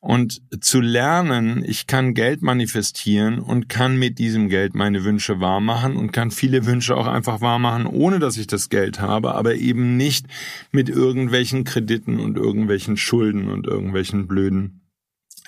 und 0.00 0.40
zu 0.60 0.80
lernen, 0.80 1.62
ich 1.64 1.86
kann 1.86 2.14
Geld 2.14 2.42
manifestieren 2.42 3.38
und 3.38 3.68
kann 3.68 3.98
mit 3.98 4.18
diesem 4.18 4.48
Geld 4.48 4.74
meine 4.74 5.04
Wünsche 5.04 5.40
wahrmachen 5.40 5.96
und 5.96 6.12
kann 6.12 6.30
viele 6.30 6.66
Wünsche 6.66 6.96
auch 6.96 7.06
einfach 7.06 7.40
wahrmachen, 7.40 7.86
ohne 7.86 8.18
dass 8.18 8.38
ich 8.38 8.46
das 8.46 8.70
Geld 8.70 9.00
habe, 9.00 9.34
aber 9.34 9.56
eben 9.56 9.96
nicht 9.96 10.26
mit 10.72 10.88
irgendwelchen 10.88 11.64
Krediten 11.64 12.18
und 12.18 12.36
irgendwelchen 12.36 12.96
Schulden 12.96 13.50
und 13.50 13.66
irgendwelchen 13.66 14.26
blöden 14.26 14.79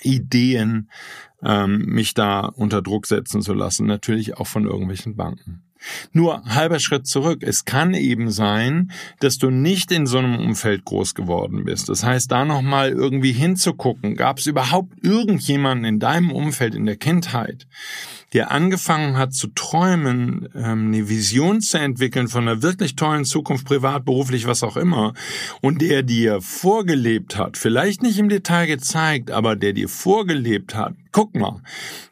Ideen 0.05 0.91
ähm, 1.43 1.87
mich 1.87 2.15
da 2.15 2.41
unter 2.41 2.83
Druck 2.83 3.07
setzen 3.07 3.43
zu 3.43 3.55
lassen, 3.55 3.87
natürlich 3.87 4.37
auch 4.37 4.47
von 4.47 4.65
irgendwelchen 4.65 5.17
Banken. 5.17 5.63
Nur 6.13 6.45
halber 6.45 6.79
Schritt 6.79 7.07
zurück. 7.07 7.43
Es 7.43 7.65
kann 7.65 7.95
eben 7.95 8.31
sein, 8.31 8.93
dass 9.21 9.39
du 9.39 9.51
nicht 9.51 9.91
in 9.91 10.07
so 10.07 10.19
einem 10.19 10.39
Umfeld 10.39 10.85
groß 10.85 11.15
geworden 11.15 11.65
bist. 11.65 11.89
Das 11.89 12.05
heißt, 12.05 12.31
da 12.31 12.45
nochmal 12.45 12.91
irgendwie 12.91 13.33
hinzugucken. 13.33 14.15
Gab 14.15 14.39
es 14.39 14.47
überhaupt 14.47 15.05
irgendjemanden 15.05 15.85
in 15.85 15.99
deinem 15.99 16.31
Umfeld 16.31 16.75
in 16.75 16.87
der 16.87 16.97
Kindheit, 16.97 17.67
der 18.33 18.51
angefangen 18.51 19.19
hat 19.19 19.35
zu 19.35 19.49
träumen, 19.49 20.49
ähm, 20.55 20.89
eine 20.89 21.09
Vision 21.09 21.61
zu 21.61 21.79
entwickeln 21.79 22.29
von 22.29 22.49
einer 22.49 22.63
wirklich 22.63 22.97
tollen 22.97 23.25
Zukunft, 23.25 23.67
privat, 23.67 24.05
beruflich, 24.05 24.47
was 24.47 24.63
auch 24.63 24.77
immer, 24.77 25.13
und 25.61 25.83
der 25.83 26.03
dir 26.03 26.41
vorgelebt 26.41 27.37
hat, 27.37 27.57
vielleicht 27.57 28.03
nicht 28.03 28.19
im 28.19 28.29
Detail 28.29 28.67
gezeigt, 28.67 29.31
aber 29.31 29.57
der 29.57 29.73
dir 29.73 29.89
vorgelebt 29.89 30.75
hat, 30.75 30.95
guck 31.13 31.35
mal, 31.35 31.61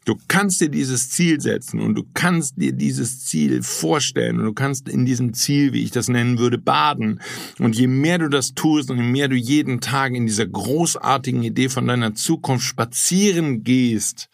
du 0.05 0.15
kannst 0.29 0.61
dir 0.61 0.69
dieses 0.69 1.11
Ziel 1.11 1.41
setzen 1.41 1.81
und 1.81 1.95
du 1.95 2.05
kannst 2.13 2.59
dir 2.59 2.73
dieses 2.73 3.25
Ziel 3.25 3.63
vorstellen 3.63 4.39
und 4.39 4.45
du 4.45 4.53
kannst 4.53 4.89
in 4.89 5.07
diesem 5.07 5.33
Ziel, 5.33 5.73
wie 5.73 5.83
ich 5.83 5.91
das 5.91 6.09
nennen 6.09 6.39
würde, 6.39 6.59
baden. 6.59 7.21
Und 7.59 7.77
je 7.77 7.87
mehr 7.87 8.19
du 8.19 8.29
das 8.29 8.55
tust 8.55 8.91
und 8.91 8.99
je 8.99 9.03
mehr 9.05 9.29
du 9.29 9.37
jeden 9.37 9.81
Tag 9.81 10.13
in 10.13 10.27
dieser 10.27 10.47
großartigen 10.47 11.43
Idee 11.43 11.71
von 11.71 11.87
deiner 11.87 12.15
Zukunft 12.15 12.67
spazieren 12.67 13.65
gehst, 13.65 14.30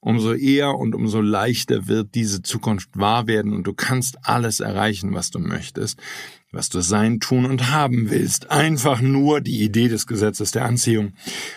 umso 0.00 0.32
eher 0.32 0.74
und 0.76 0.94
umso 0.94 1.20
leichter 1.20 1.88
wird 1.88 2.14
diese 2.14 2.42
Zukunft 2.42 2.90
wahr 2.94 3.26
werden 3.26 3.52
und 3.52 3.66
du 3.66 3.74
kannst 3.74 4.18
alles 4.22 4.60
erreichen, 4.60 5.14
was 5.14 5.30
du 5.30 5.38
möchtest, 5.38 6.00
was 6.52 6.68
du 6.68 6.80
sein, 6.80 7.20
tun 7.20 7.46
und 7.46 7.70
haben 7.70 8.10
willst. 8.10 8.50
Einfach 8.50 9.00
nur 9.00 9.40
die 9.40 9.62
Idee 9.62 9.88
des 9.88 10.06
Gesetzes 10.06 10.52
der 10.52 10.64
Anziehung. 10.64 11.14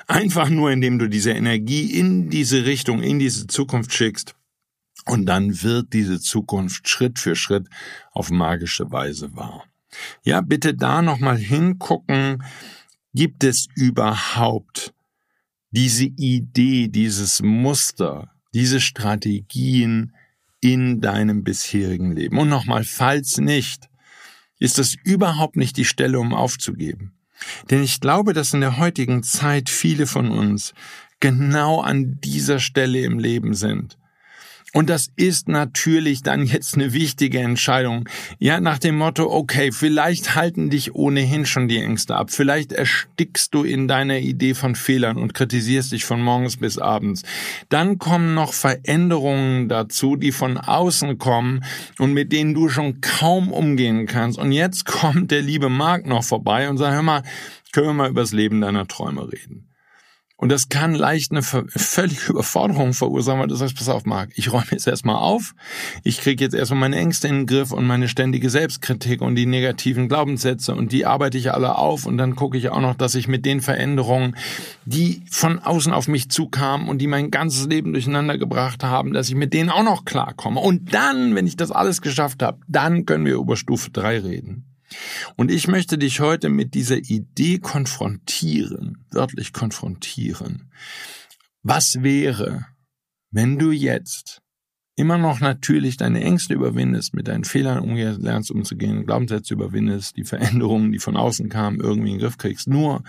Einfach 0.08 0.49
nur, 0.49 0.71
indem 0.71 0.99
du 0.99 1.08
diese 1.08 1.32
Energie 1.32 1.91
in 1.91 2.30
diese 2.30 2.65
Richtung, 2.65 3.01
in 3.01 3.19
diese 3.19 3.47
Zukunft 3.47 3.93
schickst. 3.93 4.36
Und 5.06 5.25
dann 5.25 5.63
wird 5.63 5.93
diese 5.93 6.19
Zukunft 6.19 6.88
Schritt 6.88 7.19
für 7.19 7.36
Schritt 7.36 7.67
auf 8.12 8.30
magische 8.30 8.91
Weise 8.91 9.36
wahr. 9.36 9.65
Ja, 10.23 10.41
bitte 10.41 10.73
da 10.73 11.01
nochmal 11.01 11.38
hingucken. 11.38 12.43
Gibt 13.13 13.43
es 13.43 13.67
überhaupt 13.75 14.93
diese 15.71 16.06
Idee, 16.06 16.88
dieses 16.88 17.41
Muster, 17.41 18.31
diese 18.54 18.80
Strategien 18.80 20.14
in 20.60 21.02
deinem 21.02 21.44
bisherigen 21.44 22.12
Leben. 22.12 22.38
Und 22.38 22.50
nochmal, 22.50 22.84
falls 22.84 23.38
nicht, 23.38 23.90
ist 24.60 24.78
das 24.78 24.96
überhaupt 25.04 25.56
nicht 25.56 25.78
die 25.78 25.86
Stelle, 25.86 26.20
um 26.20 26.34
aufzugeben. 26.34 27.14
Denn 27.70 27.82
ich 27.82 28.00
glaube, 28.00 28.34
dass 28.34 28.54
in 28.54 28.62
der 28.62 28.78
heutigen 28.78 29.24
Zeit 29.24 29.70
viele 29.70 30.06
von 30.06 30.30
uns 30.30 30.74
genau 31.20 31.82
an 31.82 32.20
dieser 32.22 32.60
Stelle 32.60 33.00
im 33.00 33.18
Leben 33.18 33.54
sind. 33.56 33.98
Und 34.73 34.89
das 34.89 35.10
ist 35.17 35.49
natürlich 35.49 36.23
dann 36.23 36.45
jetzt 36.45 36.75
eine 36.75 36.93
wichtige 36.93 37.39
Entscheidung. 37.39 38.07
Ja, 38.39 38.62
nach 38.62 38.79
dem 38.79 38.97
Motto, 38.97 39.29
okay, 39.29 39.73
vielleicht 39.73 40.36
halten 40.36 40.69
dich 40.69 40.95
ohnehin 40.95 41.45
schon 41.45 41.67
die 41.67 41.79
Ängste 41.79 42.15
ab. 42.15 42.31
Vielleicht 42.31 42.71
erstickst 42.71 43.53
du 43.53 43.63
in 43.63 43.89
deiner 43.89 44.19
Idee 44.19 44.53
von 44.53 44.75
Fehlern 44.75 45.17
und 45.17 45.34
kritisierst 45.34 45.91
dich 45.91 46.05
von 46.05 46.21
morgens 46.21 46.55
bis 46.55 46.77
abends. 46.77 47.23
Dann 47.67 47.99
kommen 47.99 48.34
noch 48.34 48.53
Veränderungen 48.53 49.67
dazu, 49.67 50.15
die 50.15 50.31
von 50.31 50.57
außen 50.57 51.17
kommen 51.17 51.65
und 51.99 52.13
mit 52.13 52.31
denen 52.31 52.53
du 52.53 52.69
schon 52.69 53.01
kaum 53.01 53.51
umgehen 53.51 54.05
kannst. 54.05 54.39
Und 54.39 54.53
jetzt 54.53 54.86
kommt 54.86 55.31
der 55.31 55.41
liebe 55.41 55.67
Marc 55.67 56.05
noch 56.05 56.23
vorbei 56.23 56.69
und 56.69 56.77
sagt, 56.77 56.93
hör 56.93 57.01
mal, 57.01 57.23
können 57.73 57.88
wir 57.88 57.93
mal 57.93 58.10
über 58.10 58.21
das 58.21 58.31
Leben 58.31 58.62
deiner 58.62 58.88
Träume 58.88 59.29
reden. 59.31 59.70
Und 60.41 60.49
das 60.49 60.69
kann 60.69 60.95
leicht 60.95 61.32
eine 61.32 61.43
völlige 61.43 62.32
Überforderung 62.32 62.93
verursachen, 62.93 63.39
weil 63.39 63.47
du 63.47 63.54
sagst, 63.54 63.77
pass 63.77 63.89
auf, 63.89 64.06
Marc, 64.06 64.32
ich 64.34 64.51
räume 64.51 64.65
jetzt 64.71 64.88
erstmal 64.88 65.17
auf, 65.17 65.54
ich 66.04 66.19
kriege 66.19 66.43
jetzt 66.43 66.56
erstmal 66.56 66.80
meine 66.80 66.95
Ängste 66.95 67.27
in 67.27 67.36
den 67.36 67.45
Griff 67.45 67.71
und 67.71 67.86
meine 67.86 68.08
ständige 68.08 68.49
Selbstkritik 68.49 69.21
und 69.21 69.36
die 69.36 69.45
negativen 69.45 70.10
Glaubenssätze 70.10 70.73
und 70.73 70.91
die 70.91 71.06
arbeite 71.06 71.38
ich 71.38 71.54
alle 71.54 71.77
auf 71.77 72.08
und 72.08 72.17
dann 72.17 72.36
gucke 72.36 72.58
ich 72.58 72.69
auch 72.69 72.82
noch, 72.82 72.95
dass 72.95 73.13
ich 73.13 73.27
mit 73.27 73.45
den 73.45 73.62
Veränderungen, 73.62 74.36
die 74.86 75.21
von 75.30 75.60
außen 75.60 75.93
auf 75.93 76.08
mich 76.08 76.30
zukamen 76.30 76.89
und 76.89 76.97
die 76.97 77.08
mein 77.08 77.30
ganzes 77.30 77.67
Leben 77.67 77.93
durcheinander 77.93 78.39
gebracht 78.39 78.84
haben, 78.84 79.13
dass 79.13 79.30
ich 79.30 79.36
mit 79.36 79.54
denen 79.54 79.69
auch 79.69 79.84
noch 79.84 80.06
klarkomme. 80.06 80.60
Und 80.60 80.91
dann, 80.91 81.36
wenn 81.36 81.45
ich 81.45 81.56
das 81.56 81.69
alles 81.69 82.01
geschafft 82.01 82.41
habe, 82.41 82.58
dann 82.67 83.06
können 83.06 83.25
wir 83.25 83.36
über 83.36 83.58
Stufe 83.58 83.91
drei 83.91 84.17
reden. 84.17 84.70
Und 85.36 85.51
ich 85.51 85.67
möchte 85.67 85.97
dich 85.97 86.19
heute 86.19 86.49
mit 86.49 86.73
dieser 86.73 86.97
Idee 86.97 87.60
konfrontieren, 87.60 89.06
wörtlich 89.12 89.54
konfrontieren. 89.54 90.71
Was 91.63 92.04
wäre, 92.04 92.65
wenn 93.32 93.58
du 93.60 93.71
jetzt 93.71 94.41
immer 94.95 95.17
noch 95.17 95.39
natürlich 95.39 95.97
deine 95.97 96.23
Ängste 96.23 96.54
überwindest, 96.54 97.13
mit 97.13 97.27
deinen 97.27 97.43
Fehlern 97.43 97.95
lernst 97.95 98.51
umzugehen, 98.51 99.06
Glaubenssätze 99.06 99.54
überwindest, 99.54 100.17
die 100.17 100.25
Veränderungen, 100.25 100.91
die 100.91 100.99
von 100.99 101.17
außen 101.17 101.49
kamen, 101.49 101.80
irgendwie 101.80 102.12
in 102.12 102.17
den 102.17 102.21
Griff 102.21 102.38
kriegst. 102.38 102.67
Nur, 102.67 103.04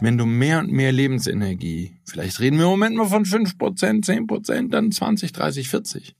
wenn 0.00 0.18
du 0.18 0.26
mehr 0.26 0.58
und 0.58 0.72
mehr 0.72 0.92
Lebensenergie, 0.92 2.00
vielleicht 2.04 2.40
reden 2.40 2.58
wir 2.58 2.64
im 2.64 2.70
Moment 2.70 2.96
mal 2.96 3.06
von 3.06 3.24
5%, 3.24 3.56
10%, 3.56 4.70
dann 4.70 4.90
20, 4.90 5.32
30, 5.32 5.68
40, 5.68 6.16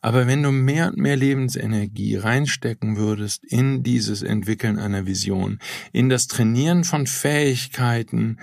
aber 0.00 0.26
wenn 0.26 0.42
du 0.42 0.50
mehr 0.50 0.88
und 0.88 0.96
mehr 0.96 1.16
Lebensenergie 1.16 2.16
reinstecken 2.16 2.96
würdest 2.96 3.44
in 3.44 3.82
dieses 3.82 4.22
Entwickeln 4.22 4.78
einer 4.78 5.06
Vision, 5.06 5.58
in 5.92 6.08
das 6.08 6.26
Trainieren 6.26 6.84
von 6.84 7.06
Fähigkeiten, 7.06 8.38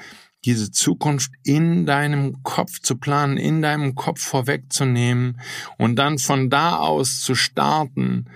diese 0.46 0.72
Zukunft 0.72 1.32
in 1.44 1.86
deinem 1.86 2.42
Kopf 2.44 2.80
zu 2.80 2.98
planen, 2.98 3.38
in 3.38 3.62
deinem 3.62 3.96
Kopf 3.96 4.22
vorwegzunehmen 4.22 5.42
und 5.78 5.98
dann 5.98 6.20
von 6.20 6.50
da 6.50 6.78
aus 6.78 7.22
zu 7.22 7.36
starten, 7.36 8.28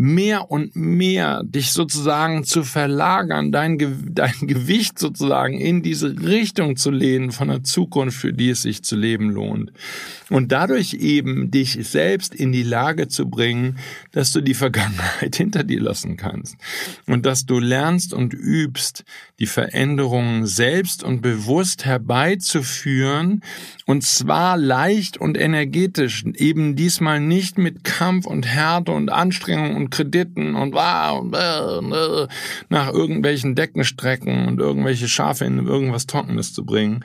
mehr 0.00 0.52
und 0.52 0.76
mehr 0.76 1.42
dich 1.42 1.72
sozusagen 1.72 2.44
zu 2.44 2.62
verlagern, 2.62 3.50
dein, 3.50 3.78
Ge 3.78 3.90
dein 4.10 4.46
Gewicht 4.46 4.96
sozusagen 4.96 5.58
in 5.58 5.82
diese 5.82 6.20
Richtung 6.22 6.76
zu 6.76 6.92
lehnen 6.92 7.32
von 7.32 7.48
der 7.48 7.64
Zukunft, 7.64 8.16
für 8.16 8.32
die 8.32 8.50
es 8.50 8.62
sich 8.62 8.84
zu 8.84 8.94
leben 8.94 9.30
lohnt. 9.30 9.72
Und 10.30 10.52
dadurch 10.52 10.94
eben 10.94 11.50
dich 11.50 11.76
selbst 11.82 12.32
in 12.32 12.52
die 12.52 12.62
Lage 12.62 13.08
zu 13.08 13.28
bringen, 13.28 13.78
dass 14.12 14.30
du 14.30 14.40
die 14.40 14.54
Vergangenheit 14.68 15.34
hinter 15.34 15.64
dir 15.64 15.80
lassen 15.80 16.16
kannst. 16.16 16.56
Und 17.06 17.26
dass 17.26 17.44
du 17.44 17.58
lernst 17.58 18.14
und 18.14 18.34
übst, 18.34 19.04
die 19.38 19.46
Veränderungen 19.46 20.46
selbst 20.46 21.04
und 21.04 21.22
bewusst 21.22 21.84
herbeizuführen, 21.84 23.42
und 23.86 24.02
zwar 24.02 24.56
leicht 24.56 25.16
und 25.16 25.38
energetisch, 25.38 26.24
eben 26.34 26.74
diesmal 26.74 27.20
nicht 27.20 27.56
mit 27.56 27.84
Kampf 27.84 28.26
und 28.26 28.46
Härte 28.46 28.90
und 28.90 29.10
Anstrengung 29.10 29.76
und 29.76 29.90
Krediten 29.90 30.56
und, 30.56 30.74
und 30.74 32.28
nach 32.68 32.92
irgendwelchen 32.92 33.54
Deckenstrecken 33.54 34.48
und 34.48 34.58
irgendwelche 34.58 35.08
Schafe 35.08 35.44
in 35.44 35.64
irgendwas 35.64 36.06
Trockenes 36.06 36.52
zu 36.52 36.64
bringen, 36.64 37.04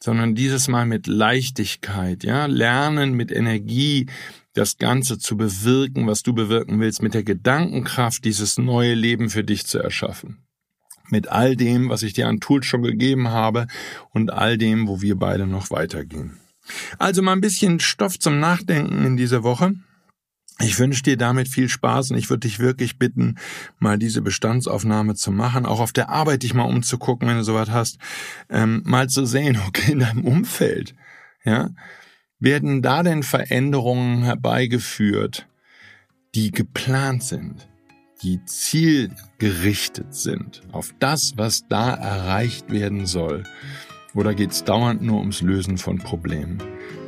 sondern 0.00 0.34
dieses 0.34 0.68
Mal 0.68 0.86
mit 0.86 1.06
Leichtigkeit, 1.06 2.24
ja, 2.24 2.46
lernen 2.46 3.12
mit 3.12 3.30
Energie, 3.30 4.06
das 4.54 4.78
Ganze 4.78 5.18
zu 5.18 5.36
bewirken, 5.36 6.06
was 6.06 6.22
du 6.22 6.32
bewirken 6.32 6.80
willst, 6.80 7.02
mit 7.02 7.12
der 7.12 7.24
Gedankenkraft 7.24 8.24
dieses 8.24 8.56
neue 8.56 8.94
Leben 8.94 9.28
für 9.28 9.44
dich 9.44 9.66
zu 9.66 9.80
erschaffen 9.80 10.43
mit 11.14 11.28
all 11.28 11.54
dem, 11.54 11.90
was 11.90 12.02
ich 12.02 12.12
dir 12.12 12.26
an 12.26 12.40
Tools 12.40 12.66
schon 12.66 12.82
gegeben 12.82 13.28
habe 13.28 13.68
und 14.10 14.32
all 14.32 14.58
dem, 14.58 14.88
wo 14.88 15.00
wir 15.00 15.16
beide 15.16 15.46
noch 15.46 15.70
weitergehen. 15.70 16.40
Also 16.98 17.22
mal 17.22 17.34
ein 17.34 17.40
bisschen 17.40 17.78
Stoff 17.78 18.18
zum 18.18 18.40
Nachdenken 18.40 19.04
in 19.04 19.16
dieser 19.16 19.44
Woche. 19.44 19.74
Ich 20.58 20.76
wünsche 20.80 21.04
dir 21.04 21.16
damit 21.16 21.46
viel 21.46 21.68
Spaß 21.68 22.10
und 22.10 22.18
ich 22.18 22.30
würde 22.30 22.48
dich 22.48 22.58
wirklich 22.58 22.98
bitten, 22.98 23.36
mal 23.78 23.96
diese 23.96 24.22
Bestandsaufnahme 24.22 25.14
zu 25.14 25.30
machen, 25.30 25.66
auch 25.66 25.78
auf 25.78 25.92
der 25.92 26.08
Arbeit 26.08 26.42
dich 26.42 26.52
mal 26.52 26.64
umzugucken, 26.64 27.28
wenn 27.28 27.36
du 27.36 27.44
sowas 27.44 27.70
hast, 27.70 27.98
ähm, 28.50 28.82
mal 28.84 29.08
zu 29.08 29.24
sehen, 29.24 29.56
okay, 29.68 29.92
in 29.92 30.00
deinem 30.00 30.24
Umfeld, 30.24 30.96
ja, 31.44 31.70
Werden 32.40 32.82
da 32.82 33.04
denn 33.04 33.22
Veränderungen 33.22 34.24
herbeigeführt, 34.24 35.46
die 36.34 36.50
geplant 36.50 37.22
sind, 37.22 37.68
die 38.24 38.42
zielgerichtet 38.46 40.14
sind 40.14 40.62
auf 40.72 40.94
das, 40.98 41.34
was 41.36 41.68
da 41.68 41.94
erreicht 41.94 42.70
werden 42.70 43.04
soll? 43.06 43.44
Oder 44.14 44.34
geht 44.34 44.52
es 44.52 44.64
dauernd 44.64 45.02
nur 45.02 45.20
ums 45.20 45.42
Lösen 45.42 45.76
von 45.76 45.98
Problemen? 45.98 46.62